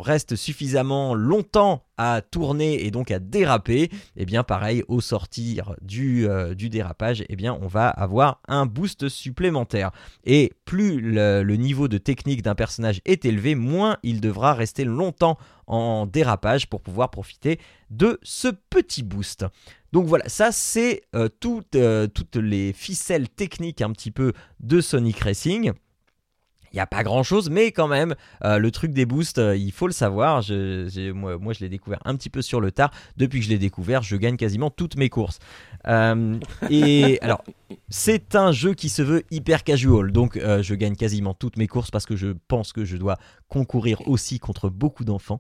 reste 0.01 0.37
suffisamment 0.37 1.15
longtemps 1.15 1.83
à 1.99 2.21
tourner 2.21 2.85
et 2.85 2.91
donc 2.91 3.11
à 3.11 3.19
déraper, 3.19 3.83
et 3.85 3.91
eh 4.17 4.25
bien 4.27 4.43
pareil 4.43 4.83
au 4.89 5.01
sortir 5.01 5.75
du, 5.81 6.29
euh, 6.29 6.55
du 6.55 6.69
dérapage, 6.69 7.25
eh 7.29 7.37
bien 7.37 7.57
on 7.61 7.69
va 7.69 7.89
avoir 7.89 8.41
un 8.49 8.67
boost 8.67 9.09
supplémentaire. 9.09 9.93
Et 10.25 10.53
plus 10.65 11.01
le, 11.01 11.43
niveau 11.57 11.89
de 11.89 11.99
technique 11.99 12.43
d'un 12.43 12.55
personnage 12.55 13.01
est 13.05 13.25
élevé, 13.25 13.55
moins 13.55 13.97
il 14.03 14.21
devra 14.21 14.55
rester 14.55 14.85
longtemps 14.85 15.39
en 15.67 16.07
dérapage 16.07 16.69
pour 16.69 16.83
pouvoir 16.83 17.11
profiter 17.11 17.59
de 17.91 18.19
ce 18.23 18.49
petit 18.49 19.03
boost. 19.03 19.47
Donc 19.93 20.07
voilà, 20.07 20.29
ça 20.29 20.53
c'est 20.53 21.03
euh, 21.15 21.29
toutes, 21.41 21.77
euh, 21.77 22.07
toutes 22.07 22.37
les 22.37 22.73
ficelles 22.73 23.29
techniques 23.29 23.81
un 23.81 23.93
petit 23.93 24.11
peu 24.11 24.33
de 24.61 24.81
Sonic 24.81 25.19
Racing. 25.21 25.73
Il 26.77 26.81
n'y 26.81 26.83
a 26.83 26.87
pas 26.87 27.03
grand 27.05 27.23
chose, 27.23 27.49
mais 27.49 27.73
quand 27.73 27.89
même, 27.89 28.15
euh, 28.45 28.59
le 28.59 28.71
truc 28.71 28.93
des 28.93 29.07
boosts, 29.07 29.39
euh, 29.39 29.57
il 29.57 29.73
faut 29.73 29.87
le 29.87 29.95
savoir. 29.95 30.45
moi, 31.15 31.39
moi, 31.39 31.55
je 31.55 31.61
l'ai 31.61 31.71
découvert 31.71 32.01
un 32.05 32.15
petit 32.17 32.29
peu 32.29 32.43
sur 32.43 32.61
le 32.61 32.71
tard. 32.71 32.91
Depuis 33.17 33.39
que 33.39 33.47
je 33.47 33.51
l'ai 33.51 33.57
découvert, 33.57 34.03
je 34.03 34.15
gagne 34.15 34.37
quasiment 34.37 34.69
toutes 34.69 34.97
mes 34.99 35.09
courses. 35.09 35.39
Euh, 35.89 36.39
et 36.69 37.19
alors, 37.23 37.43
c'est 37.89 38.35
un 38.35 38.53
jeu 38.53 38.75
qui 38.75 38.89
se 38.89 39.03
veut 39.03 39.23
hyper 39.31 39.65
casual, 39.65 40.13
donc 40.13 40.39
je 40.39 40.75
gagne 40.75 40.97
quasiment 40.97 41.35
toutes 41.35 41.57
mes 41.57 41.67
courses 41.67 41.91
parce 41.91 42.07
que 42.07 42.17
je 42.17 42.29
pense 42.49 42.73
que 42.73 42.85
je 42.85 42.97
dois 42.97 43.17
concourir 43.49 44.07
aussi 44.09 44.39
contre 44.39 44.69
beaucoup 44.69 45.05
d'enfants. 45.05 45.39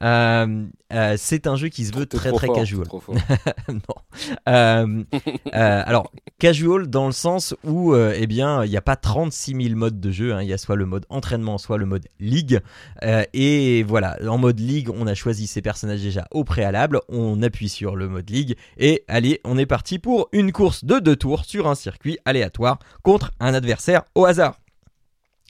c'est 0.00 1.46
un 1.46 1.56
jeu 1.56 1.68
qui 1.68 1.84
se 1.84 1.94
veut 1.94 2.06
très 2.06 2.32
très 2.32 2.48
casual. 2.48 2.86
non. 3.68 5.04
alors, 5.52 6.12
casual 6.38 6.88
dans 6.88 7.06
le 7.06 7.12
sens 7.12 7.54
où, 7.64 7.94
eh 7.94 8.26
bien, 8.26 8.64
il 8.64 8.70
n'y 8.70 8.76
a 8.76 8.82
pas 8.82 8.96
36 8.96 9.54
000 9.68 9.76
modes 9.76 10.00
de 10.00 10.10
jeu. 10.10 10.34
Hein. 10.34 10.42
Il 10.42 10.48
y 10.48 10.52
a 10.52 10.58
soit 10.58 10.76
le 10.76 10.86
mode 10.86 11.06
entraînement, 11.08 11.58
soit 11.58 11.78
le 11.78 11.86
mode 11.86 12.06
ligue. 12.20 12.60
Euh, 13.02 13.24
et 13.32 13.82
voilà, 13.82 14.16
en 14.26 14.38
mode 14.38 14.60
ligue, 14.60 14.90
on 14.90 15.06
a 15.06 15.14
choisi 15.14 15.46
ses 15.46 15.62
personnages 15.62 16.02
déjà 16.02 16.26
au 16.30 16.44
préalable. 16.44 17.00
On 17.08 17.42
appuie 17.42 17.68
sur 17.68 17.96
le 17.96 18.08
mode 18.08 18.28
ligue 18.30 18.56
et 18.76 19.04
allez, 19.08 19.40
on 19.44 19.58
est 19.58 19.66
parti 19.66 19.98
pour 19.98 20.28
une 20.32 20.52
course 20.52 20.84
de 20.84 20.98
deux 20.98 21.16
tours 21.16 21.44
sur 21.44 21.67
circuit 21.74 22.18
aléatoire 22.24 22.78
contre 23.02 23.32
un 23.40 23.54
adversaire 23.54 24.04
au 24.14 24.24
hasard. 24.24 24.58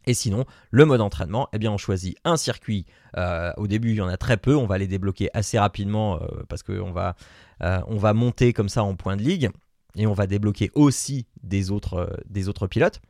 Et 0.08 0.14
sinon, 0.14 0.46
le 0.70 0.87
mode 0.87 1.02
entraînement, 1.02 1.50
eh 1.52 1.58
bien, 1.58 1.70
on 1.70 1.76
choisit 1.76 2.16
un 2.25 2.38
circuit. 2.38 2.87
Euh, 3.18 3.52
au 3.58 3.66
début, 3.66 3.90
il 3.90 3.96
y 3.96 4.00
en 4.00 4.08
a 4.08 4.16
très 4.16 4.38
peu. 4.38 4.56
On 4.56 4.64
va 4.64 4.78
les 4.78 4.87
débloquer 4.87 5.28
assez 5.34 5.58
rapidement 5.58 6.16
euh, 6.16 6.44
parce 6.48 6.62
qu'on 6.62 6.92
va, 6.92 7.14
euh, 7.62 7.80
on 7.88 7.98
va 7.98 8.14
monter 8.14 8.54
comme 8.54 8.70
ça 8.70 8.82
en 8.82 8.96
point 8.96 9.16
de 9.16 9.22
ligue. 9.22 9.50
Et 9.96 10.06
on 10.06 10.14
va 10.14 10.26
débloquer 10.26 10.70
aussi 10.75 11.26
des 11.42 11.70
autres, 11.70 12.10
des 12.26 12.48
autres 12.48 12.66
pilotes. 12.66 13.02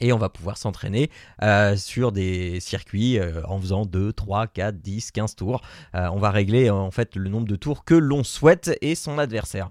Et 0.00 0.12
on 0.12 0.18
va 0.18 0.30
pouvoir 0.30 0.56
s'entraîner 0.56 1.10
sur 1.76 2.10
des 2.10 2.58
circuits 2.58 3.18
en 3.46 3.60
faisant 3.60 3.84
2, 3.84 4.14
3, 4.14 4.46
4, 4.46 4.78
10, 4.78 5.10
15 5.10 5.36
tours. 5.36 5.60
on 5.92 6.18
va 6.18 6.30
régler 6.30 6.70
en 6.70 6.90
fait 6.90 7.16
le 7.16 7.28
nombre 7.28 7.46
de 7.46 7.56
tours 7.56 7.84
que 7.84 7.94
l'on 7.94 8.24
souhaite 8.24 8.70
et 8.80 8.94
son 8.94 9.18
adversaire. 9.18 9.68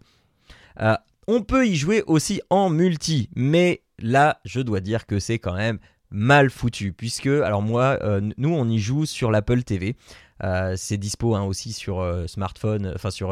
On 1.32 1.44
peut 1.44 1.68
y 1.68 1.76
jouer 1.76 2.04
aussi 2.08 2.42
en 2.50 2.72
multi, 2.72 3.30
mais 3.36 3.84
là, 4.00 4.40
je 4.46 4.62
dois 4.62 4.80
dire 4.80 5.06
que 5.06 5.20
c'est 5.20 5.38
quand 5.38 5.54
même 5.54 5.78
mal 6.10 6.50
foutu 6.50 6.92
puisque 6.92 7.28
alors 7.28 7.62
moi 7.62 8.00
euh, 8.02 8.20
nous 8.40 8.50
on 8.50 8.68
y 8.68 8.80
joue 8.80 9.06
sur 9.06 9.30
l'Apple 9.30 9.62
TV 9.62 9.96
euh, 10.44 10.74
c'est 10.76 10.98
dispo 10.98 11.36
hein, 11.36 11.44
aussi 11.44 11.72
sur 11.72 12.00
euh, 12.00 12.26
smartphone 12.26 12.92
enfin 12.96 13.12
sur, 13.12 13.32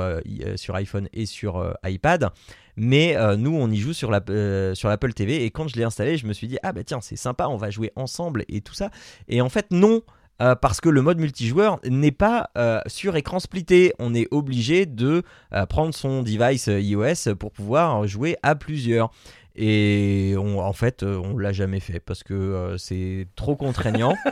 iPhone 0.76 1.10
et 1.12 1.26
sur 1.26 1.74
iPad. 1.84 2.30
Mais 2.76 3.18
nous 3.36 3.56
on 3.56 3.72
y 3.72 3.78
joue 3.78 3.94
sur 3.94 4.12
l'Apple 4.12 5.14
TV 5.16 5.44
et 5.44 5.50
quand 5.50 5.68
je 5.68 5.76
l'ai 5.76 5.84
installé 5.84 6.18
je 6.18 6.28
me 6.28 6.34
suis 6.34 6.48
dit 6.48 6.60
ah 6.62 6.72
bah 6.72 6.84
tiens 6.84 7.02
c'est 7.02 7.16
sympa 7.16 7.48
on 7.48 7.58
va 7.58 7.72
jouer 7.72 7.92
ensemble 7.96 8.46
et 8.48 8.62
tout 8.62 8.76
ça 8.76 8.92
et 9.28 9.42
en 9.42 9.50
fait 9.50 9.72
non 9.72 10.04
parce 10.40 10.82
que 10.82 10.90
le 10.90 11.02
mode 11.02 11.20
multijoueur 11.20 11.80
n'est 11.86 12.12
pas 12.12 12.50
sur 12.88 13.16
écran 13.16 13.40
splitté. 13.40 13.94
On 14.00 14.14
est 14.14 14.28
obligé 14.32 14.86
de 14.86 15.24
prendre 15.70 15.94
son 15.94 16.22
device 16.22 16.68
iOS 16.68 17.36
pour 17.40 17.52
pouvoir 17.52 18.06
jouer 18.08 18.38
à 18.44 18.56
plusieurs. 18.56 19.12
Et 19.58 20.36
en 20.38 20.74
fait, 20.74 21.02
euh, 21.02 21.18
on 21.18 21.36
l'a 21.38 21.52
jamais 21.52 21.80
fait 21.80 22.00
parce 22.00 22.24
que 22.24 22.34
euh, 22.34 22.78
c'est 22.78 23.28
trop 23.36 23.56
contraignant. 23.56 24.16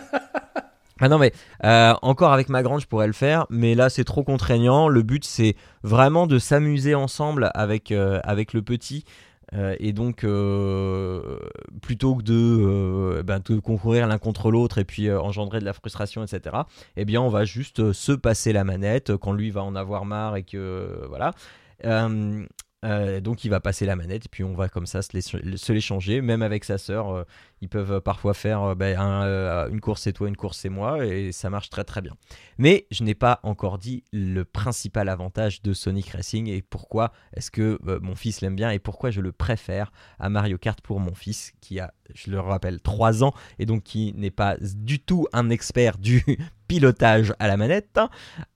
Ah 1.02 1.10
non 1.10 1.18
mais 1.18 1.34
euh, 1.66 1.94
encore 2.04 2.32
avec 2.32 2.48
ma 2.48 2.64
grande 2.64 2.80
je 2.80 2.88
pourrais 2.88 3.06
le 3.08 3.12
faire 3.12 3.48
mais 3.50 3.76
là 3.76 3.90
c'est 3.90 4.06
trop 4.06 4.24
contraignant 4.24 4.88
le 4.88 5.02
but 5.02 5.26
c'est 5.26 5.58
vraiment 5.84 6.26
de 6.26 6.40
s'amuser 6.40 6.96
ensemble 6.96 7.52
avec, 7.54 7.92
avec 7.92 8.54
le 8.54 8.62
petit 8.62 9.04
et 9.54 9.94
donc 9.94 10.26
plutôt 11.82 12.16
que 12.16 12.24
de, 12.24 13.22
ben, 13.22 13.40
de 13.40 13.60
concourir 13.60 14.08
l'un 14.08 14.18
contre 14.18 14.52
l'autre 14.52 14.80
et 14.80 14.86
puis 14.86 15.12
engendrer 15.12 15.60
de 15.60 15.66
la 15.66 15.74
frustration 15.74 16.24
etc 16.24 16.58
eh 16.98 17.06
bien 17.06 17.22
on 17.22 17.30
va 17.30 17.46
juste 17.46 17.94
se 17.94 18.12
passer 18.12 18.54
la 18.54 18.64
manette 18.64 19.16
quand 19.18 19.34
lui 19.34 19.52
va 19.52 19.64
en 19.64 19.76
avoir 19.76 20.06
marre 20.06 20.36
et 20.36 20.44
que 20.44 21.06
voilà 21.08 21.34
euh, 22.86 23.20
donc 23.20 23.44
il 23.44 23.50
va 23.50 23.60
passer 23.60 23.86
la 23.86 23.96
manette 23.96 24.26
et 24.26 24.30
puis 24.30 24.44
on 24.44 24.54
va 24.54 24.70
comme 24.70 24.86
ça 24.86 25.02
se 25.02 25.72
l'échanger, 25.72 26.22
même 26.22 26.42
avec 26.42 26.64
sa 26.64 26.78
sœur. 26.78 27.26
Euh, 27.66 27.68
ils 27.68 27.70
peuvent 27.70 28.02
parfois 28.02 28.34
faire 28.34 28.62
euh, 28.64 28.76
ben, 28.76 28.98
une 29.72 29.82
course 29.82 30.04
c'est 30.04 30.14
toi, 30.14 30.28
une 30.28 30.38
course 30.38 30.58
c'est 30.60 30.70
moi 30.70 31.06
et 31.06 31.32
ça 31.32 31.50
marche 31.50 31.70
très 31.70 31.84
très 31.84 32.02
bien. 32.02 32.14
Mais 32.58 32.88
je 32.92 33.04
n'ai 33.04 33.16
pas 33.16 33.40
encore 33.44 33.78
dit 33.78 34.04
le 34.14 34.46
principal 34.46 35.10
avantage 35.10 35.62
de 35.62 35.74
Sonic 35.74 36.10
Racing 36.10 36.48
et 36.48 36.62
pourquoi 36.62 37.12
est-ce 37.34 37.52
que 37.52 37.80
mon 38.02 38.16
fils 38.16 38.42
l'aime 38.42 38.56
bien 38.56 38.70
et 38.72 38.80
pourquoi 38.80 39.12
je 39.12 39.22
le 39.22 39.32
préfère 39.32 39.92
à 40.20 40.30
Mario 40.30 40.58
Kart 40.58 40.80
pour 40.82 41.00
mon 41.00 41.14
fils 41.14 41.54
qui 41.62 41.80
a, 41.80 41.94
je 42.14 42.32
le 42.32 42.40
rappelle, 42.40 42.80
3 42.82 43.24
ans 43.24 43.34
et 43.60 43.66
donc 43.66 43.84
qui 43.84 44.14
n'est 44.16 44.32
pas 44.32 44.58
du 44.60 45.00
tout 45.00 45.28
un 45.34 45.50
expert 45.50 45.98
du 45.98 46.24
pilotage 46.68 47.34
à 47.40 47.48
la 47.48 47.58
manette 47.58 48.00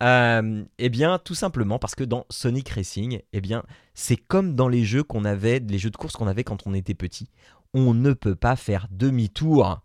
euh, 0.02 0.64
Eh 0.78 0.90
bien, 0.90 1.20
tout 1.20 1.36
simplement 1.36 1.80
parce 1.80 1.96
que 1.96 2.04
dans 2.04 2.26
Sonic 2.30 2.70
Racing, 2.70 3.22
eh 3.34 3.42
bien, 3.42 3.64
c'est 3.94 4.18
comme 4.18 4.56
dans 4.56 4.68
les 4.68 4.84
jeux 4.84 5.04
qu'on 5.04 5.26
avait, 5.26 5.60
les 5.60 5.78
jeux 5.78 5.90
de 5.90 5.98
course 5.98 6.16
qu'on 6.16 6.28
avait 6.28 6.44
quand 6.44 6.66
on 6.66 6.74
était 6.74 6.94
petit. 6.94 7.30
On 7.74 7.94
ne 7.94 8.14
peut 8.14 8.36
pas 8.36 8.56
faire 8.56 8.88
demi-tour. 8.92 9.82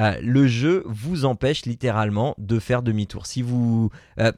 Euh, 0.00 0.18
le 0.22 0.46
jeu 0.46 0.82
vous 0.86 1.24
empêche 1.24 1.66
littéralement 1.66 2.34
de 2.38 2.58
faire 2.58 2.82
demi-tour. 2.82 3.26
Si 3.26 3.42
vous 3.42 3.90
euh, 4.18 4.32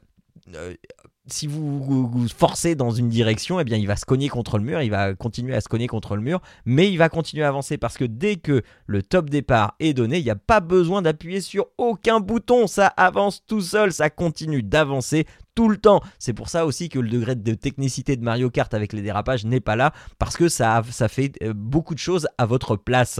si 1.27 1.47
vous, 1.47 2.07
vous, 2.07 2.27
forcez 2.27 2.75
dans 2.75 2.91
une 2.91 3.09
direction, 3.09 3.59
eh 3.59 3.63
bien, 3.63 3.77
il 3.77 3.87
va 3.87 3.95
se 3.95 4.05
cogner 4.05 4.29
contre 4.29 4.57
le 4.57 4.63
mur, 4.63 4.81
il 4.81 4.91
va 4.91 5.15
continuer 5.15 5.55
à 5.55 5.61
se 5.61 5.67
cogner 5.67 5.87
contre 5.87 6.15
le 6.15 6.21
mur, 6.21 6.41
mais 6.65 6.91
il 6.91 6.97
va 6.97 7.09
continuer 7.09 7.43
à 7.43 7.47
avancer 7.47 7.77
parce 7.77 7.97
que 7.97 8.05
dès 8.05 8.35
que 8.35 8.61
le 8.85 9.01
top 9.01 9.29
départ 9.29 9.75
est 9.79 9.93
donné, 9.93 10.19
il 10.19 10.23
n'y 10.23 10.29
a 10.29 10.35
pas 10.35 10.59
besoin 10.59 11.01
d'appuyer 11.01 11.41
sur 11.41 11.67
aucun 11.77 12.19
bouton, 12.19 12.67
ça 12.67 12.87
avance 12.87 13.43
tout 13.45 13.61
seul, 13.61 13.91
ça 13.91 14.09
continue 14.09 14.61
d'avancer 14.61 15.25
tout 15.55 15.69
le 15.69 15.77
temps. 15.77 16.01
C'est 16.19 16.33
pour 16.33 16.49
ça 16.49 16.65
aussi 16.65 16.89
que 16.89 16.99
le 16.99 17.09
degré 17.09 17.35
de 17.35 17.53
technicité 17.53 18.17
de 18.17 18.23
Mario 18.23 18.49
Kart 18.49 18.73
avec 18.73 18.93
les 18.93 19.01
dérapages 19.01 19.45
n'est 19.45 19.59
pas 19.59 19.75
là, 19.75 19.93
parce 20.19 20.37
que 20.37 20.49
ça, 20.49 20.83
ça 20.91 21.07
fait 21.07 21.31
euh, 21.41 21.53
beaucoup 21.55 21.93
de 21.93 21.99
choses 21.99 22.27
à 22.37 22.45
votre 22.45 22.75
place. 22.75 23.19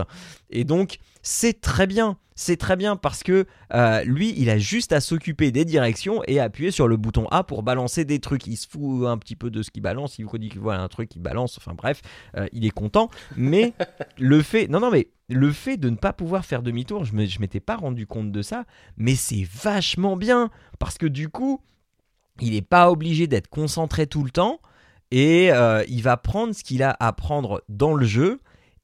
Et 0.49 0.63
donc, 0.63 0.99
c'est 1.21 1.59
très 1.59 1.87
bien. 1.87 2.17
C'est 2.37 2.57
très 2.57 2.75
bien 2.75 2.97
parce 2.97 3.23
que 3.23 3.45
euh, 3.73 4.03
lui, 4.03 4.33
il 4.35 4.49
a 4.49 4.57
juste 4.57 4.91
à 4.91 4.99
s'occuper 4.99 5.51
des 5.51 5.63
directions 5.63 6.21
et 6.27 6.41
appuyer 6.41 6.69
sur 6.69 6.89
le 6.89 6.97
bouton 6.97 7.27
A 7.31 7.45
pour 7.45 7.63
balancer 7.63 8.03
des 8.03 8.19
trucs. 8.19 8.45
Il 8.45 8.57
se 8.57 8.67
fout 8.67 9.07
un 9.07 9.17
petit 9.17 9.37
peu 9.37 9.49
de 9.49 9.63
ce 9.63 9.71
qu'il 9.71 9.81
balance. 9.81 10.19
Il 10.19 10.25
vous 10.25 10.37
dit 10.37 10.49
qu'il 10.49 10.59
voit 10.59 10.75
un 10.75 10.89
truc 10.89 11.07
qui 11.07 11.19
balance. 11.19 11.57
Enfin 11.57 11.73
bref, 11.73 12.01
euh, 12.35 12.47
il 12.51 12.65
est 12.65 12.71
content. 12.71 13.09
Mais 13.37 13.73
le 14.19 14.41
fait, 14.41 14.67
non 14.67 14.81
non 14.81 14.91
mais 14.91 15.07
le 15.29 15.51
fait 15.53 15.77
de 15.77 15.89
ne 15.89 15.95
pas 15.95 16.11
pouvoir 16.11 16.43
faire 16.45 16.61
demi-tour, 16.61 17.05
je 17.05 17.15
ne 17.15 17.25
m'étais 17.39 17.61
pas 17.61 17.77
rendu 17.77 18.05
compte 18.05 18.33
de 18.33 18.41
ça. 18.41 18.65
Mais 18.97 19.15
c'est 19.15 19.47
vachement 19.63 20.17
bien 20.17 20.49
parce 20.77 20.97
que 20.97 21.05
du 21.05 21.29
coup, 21.29 21.61
il 22.41 22.53
n'est 22.53 22.61
pas 22.61 22.91
obligé 22.91 23.27
d'être 23.27 23.47
concentré 23.47 24.07
tout 24.07 24.23
le 24.23 24.29
temps 24.29 24.59
et 25.11 25.51
euh, 25.51 25.83
il 25.87 26.01
va 26.01 26.17
prendre 26.17 26.53
ce 26.53 26.63
qu'il 26.63 26.83
a 26.83 26.95
à 26.99 27.13
prendre 27.13 27.63
dans 27.69 27.93
le 27.93 28.05
jeu 28.05 28.39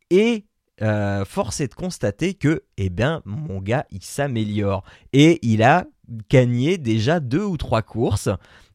et 0.09 0.45
euh, 0.81 1.25
force 1.25 1.61
est 1.61 1.67
de 1.67 1.75
constater 1.75 2.33
que 2.33 2.63
eh 2.77 2.89
ben, 2.89 3.21
mon 3.25 3.59
gars 3.59 3.85
il 3.91 4.03
s'améliore 4.03 4.83
et 5.13 5.39
il 5.41 5.63
a 5.63 5.85
gagné 6.29 6.77
déjà 6.77 7.19
deux 7.19 7.43
ou 7.43 7.57
trois 7.57 7.81
courses. 7.81 8.29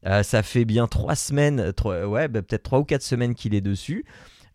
Euh, 0.05 0.23
ça 0.23 0.43
fait 0.43 0.65
bien 0.65 0.87
trois 0.87 1.15
semaines 1.15 1.73
ouais 1.85 2.27
bah, 2.27 2.41
peut-être 2.41 2.63
trois 2.63 2.79
ou 2.79 2.85
quatre 2.85 3.01
semaines 3.01 3.35
qu'il 3.35 3.55
est 3.55 3.61
dessus. 3.61 4.05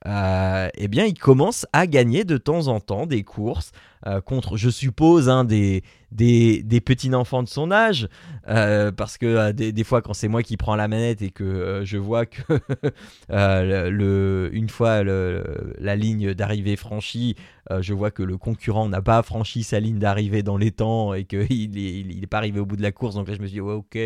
Eh 0.05 0.89
bien, 0.89 1.05
il 1.05 1.17
commence 1.17 1.65
à 1.73 1.87
gagner 1.87 2.25
de 2.25 2.37
temps 2.37 2.67
en 2.67 2.81
temps 2.81 3.07
des 3.07 3.23
courses 3.23 3.71
euh, 4.07 4.21
contre, 4.21 4.57
je 4.57 4.69
suppose, 4.69 5.29
hein, 5.29 5.45
des, 5.45 5.83
des, 6.11 6.81
petits 6.85 7.15
enfants 7.15 7.43
de 7.43 7.49
son 7.49 7.71
âge. 7.71 8.09
Euh, 8.49 8.91
parce 8.91 9.19
que 9.19 9.53
des, 9.53 9.85
fois, 9.85 10.03
quand 10.03 10.15
c'est 10.15 10.29
moi 10.29 10.43
qui 10.43 10.57
prends 10.57 10.75
la 10.75 10.89
manette 10.89 11.23
et 11.23 11.31
que 11.31 11.83
je 11.85 11.99
vois 11.99 12.27
que 12.27 12.43
le, 13.29 14.51
une 14.53 14.69
fois 14.69 15.05
la 15.05 15.97
ligne 15.97 16.35
d'arrivée 16.35 16.77
franchie, 16.77 17.37
je 17.81 17.95
vois 17.95 18.11
que 18.11 18.23
le 18.23 18.37
concurrent 18.37 18.89
n'a 18.89 19.01
pas 19.01 19.23
franchi 19.23 19.63
sa 19.63 19.79
ligne 19.79 19.99
d'arrivée 19.99 20.43
dans 20.43 20.57
les 20.57 20.73
temps 20.73 21.15
et 21.15 21.25
qu'il 21.25 21.39
n'est 21.71 21.81
il, 21.81 22.23
est 22.23 22.27
pas 22.27 22.39
arrivé 22.39 22.59
au 22.59 22.67
bout 22.67 22.77
de 22.77 22.83
la 22.83 22.93
course. 22.93 23.15
Donc 23.15 23.29
là, 23.29 23.35
je 23.35 23.41
me 23.41 23.47
suis 23.47 23.55
dit, 23.55 23.61
ouais, 23.61 23.75
ok, 23.75 23.99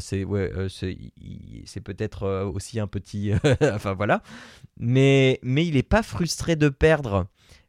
c'est 0.00 0.24
ouais, 0.24 0.50
peut-être 1.84 2.50
aussi 2.54 2.78
un 2.78 2.86
petit. 2.86 3.32
enfin 3.62 3.94
voilà. 3.94 4.22
Mais, 4.78 5.38
mais 5.42 5.66
il 5.66 5.74
n'est 5.74 5.82
pas 5.82 6.02
frustré 6.02 6.56
de 6.56 6.68
perdre. 6.68 7.26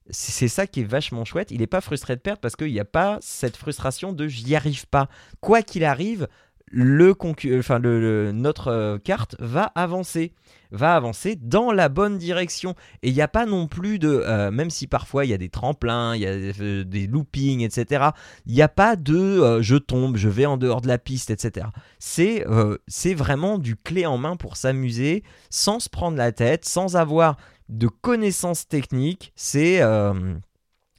C'est 0.10 0.48
ça 0.48 0.68
qui 0.68 0.82
est 0.82 0.86
vachement 0.86 1.26
chouette. 1.26 1.52
Il 1.52 1.60
n'est 1.60 1.68
pas 1.68 1.82
frustré 1.82 2.16
de 2.16 2.22
perdre 2.22 2.42
parce 2.42 2.56
qu'il 2.56 2.72
n'y 2.72 2.80
a 2.80 2.86
pas 2.86 3.20
cette 3.22 3.56
frustration 3.56 4.12
de 4.12 4.28
j'y 4.28 4.56
arrive 4.56 4.86
pas. 4.88 5.08
Quoi 5.40 5.62
qu'il 5.62 5.86
arrive, 5.86 6.28
le, 6.74 7.16
enfin, 7.60 7.80
le, 7.80 8.32
notre 8.34 8.68
euh, 8.70 8.98
carte 8.98 9.36
va 9.40 9.72
avancer 9.76 10.34
va 10.72 10.96
avancer 10.96 11.36
dans 11.40 11.72
la 11.72 11.88
bonne 11.88 12.18
direction. 12.18 12.74
Et 13.04 13.10
il 13.10 13.14
n'y 13.14 13.22
a 13.22 13.28
pas 13.28 13.46
non 13.46 13.68
plus 13.68 14.00
de, 14.00 14.10
euh, 14.10 14.50
même 14.50 14.72
si 14.72 14.88
parfois 14.88 15.24
il 15.24 15.30
y 15.30 15.34
a 15.34 15.38
des 15.38 15.50
tremplins, 15.50 16.16
il 16.16 16.22
y 16.22 16.26
a 16.26 16.84
des, 16.84 17.06
loopings, 17.06 17.62
etc., 17.62 18.06
il 18.48 18.56
n'y 18.56 18.62
a 18.64 18.68
pas 18.68 18.96
de 18.96 19.16
euh, 19.16 19.62
je 19.62 19.76
tombe, 19.76 20.18
je 20.18 20.30
vais 20.30 20.48
en 20.48 20.58
dehors 20.58 20.82
de 20.82 20.88
la 20.88 20.98
piste, 20.98 21.30
etc. 21.30 21.68
C'est 22.00 22.44
c'est 22.88 23.14
vraiment 23.14 23.60
du 23.60 23.76
clé 23.76 24.08
en 24.08 24.18
main 24.18 24.36
pour 24.36 24.58
s'amuser 24.58 25.24
sans 25.52 25.80
se 25.80 25.90
prendre 25.90 26.18
la 26.18 26.32
tête, 26.32 26.66
sans 26.66 26.96
avoir 26.96 27.38
de 27.70 27.88
connaissances 27.88 28.68
techniques. 28.68 29.32
C'est 29.36 29.82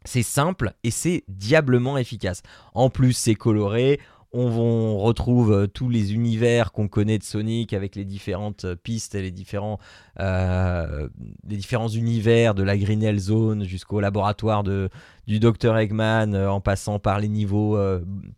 c'est 0.06 0.22
simple 0.22 0.74
et 0.84 0.90
c'est 0.90 1.24
diablement 1.28 1.96
efficace. 1.96 2.42
En 2.74 2.90
plus, 2.90 3.14
c'est 3.14 3.34
coloré 3.34 4.00
on, 4.34 4.98
retrouve 4.98 5.52
euh, 5.52 5.66
tous 5.66 5.88
les 5.88 6.12
univers 6.12 6.72
qu'on 6.72 6.88
connaît 6.88 7.18
de 7.18 7.22
Sonic 7.22 7.72
avec 7.72 7.94
les 7.94 8.04
différentes 8.04 8.64
euh, 8.64 8.74
pistes 8.74 9.14
et 9.14 9.22
les 9.22 9.30
différents, 9.30 9.78
euh, 10.18 11.08
les 11.48 11.56
différents 11.56 11.88
univers 11.88 12.54
de 12.54 12.62
la 12.62 12.76
Green 12.76 13.18
Zone 13.18 13.64
jusqu'au 13.64 14.00
laboratoire 14.00 14.64
de, 14.64 14.88
du 15.26 15.38
Dr 15.38 15.76
Eggman 15.76 16.34
en 16.34 16.60
passant 16.60 16.98
par 16.98 17.20
les 17.20 17.28
niveaux 17.28 17.78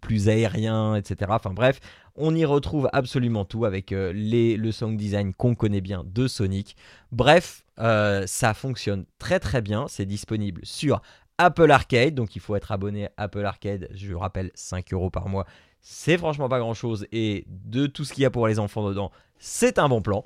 plus 0.00 0.28
aériens, 0.28 0.97
etc. 0.97 1.30
Enfin 1.35 1.52
bref, 1.52 1.80
on 2.16 2.35
y 2.35 2.45
retrouve 2.45 2.88
absolument 2.92 3.45
tout 3.45 3.64
avec 3.64 3.90
les, 3.90 4.56
le 4.56 4.73
song 4.73 4.97
design 4.97 5.33
qu'on 5.35 5.54
connaît 5.54 5.80
bien 5.80 6.04
de 6.06 6.26
Sonic. 6.26 6.76
Bref, 7.12 7.64
ça 7.78 8.54
fonctionne 8.54 9.06
très 9.18 9.40
très 9.40 9.62
bien. 9.62 9.87
C'est 9.88 10.06
disponible 10.06 10.61
sur 10.64 11.02
Apple 11.38 11.71
Arcade, 11.71 12.14
donc 12.14 12.37
il 12.37 12.40
faut 12.40 12.56
être 12.56 12.73
abonné 12.73 13.06
à 13.06 13.25
Apple 13.25 13.45
Arcade, 13.45 13.88
je 13.92 14.14
rappelle 14.14 14.50
5 14.54 14.92
euros 14.95 15.11
par 15.11 15.28
mois, 15.28 15.47
c'est 15.83 16.16
franchement 16.16 16.49
pas 16.49 16.59
grand 16.59 16.73
chose 16.73 17.06
et 17.12 17.45
de 17.49 17.87
tout 17.87 18.04
ce 18.04 18.14
qu'il 18.14 18.23
y 18.23 18.25
a 18.25 18.30
pour 18.30 18.49
les 18.49 18.59
enfants 18.59 18.88
dedans, 18.88 19.12
c'est 19.38 19.78
un 19.78 19.88
bon 19.88 20.00
plan. 20.00 20.25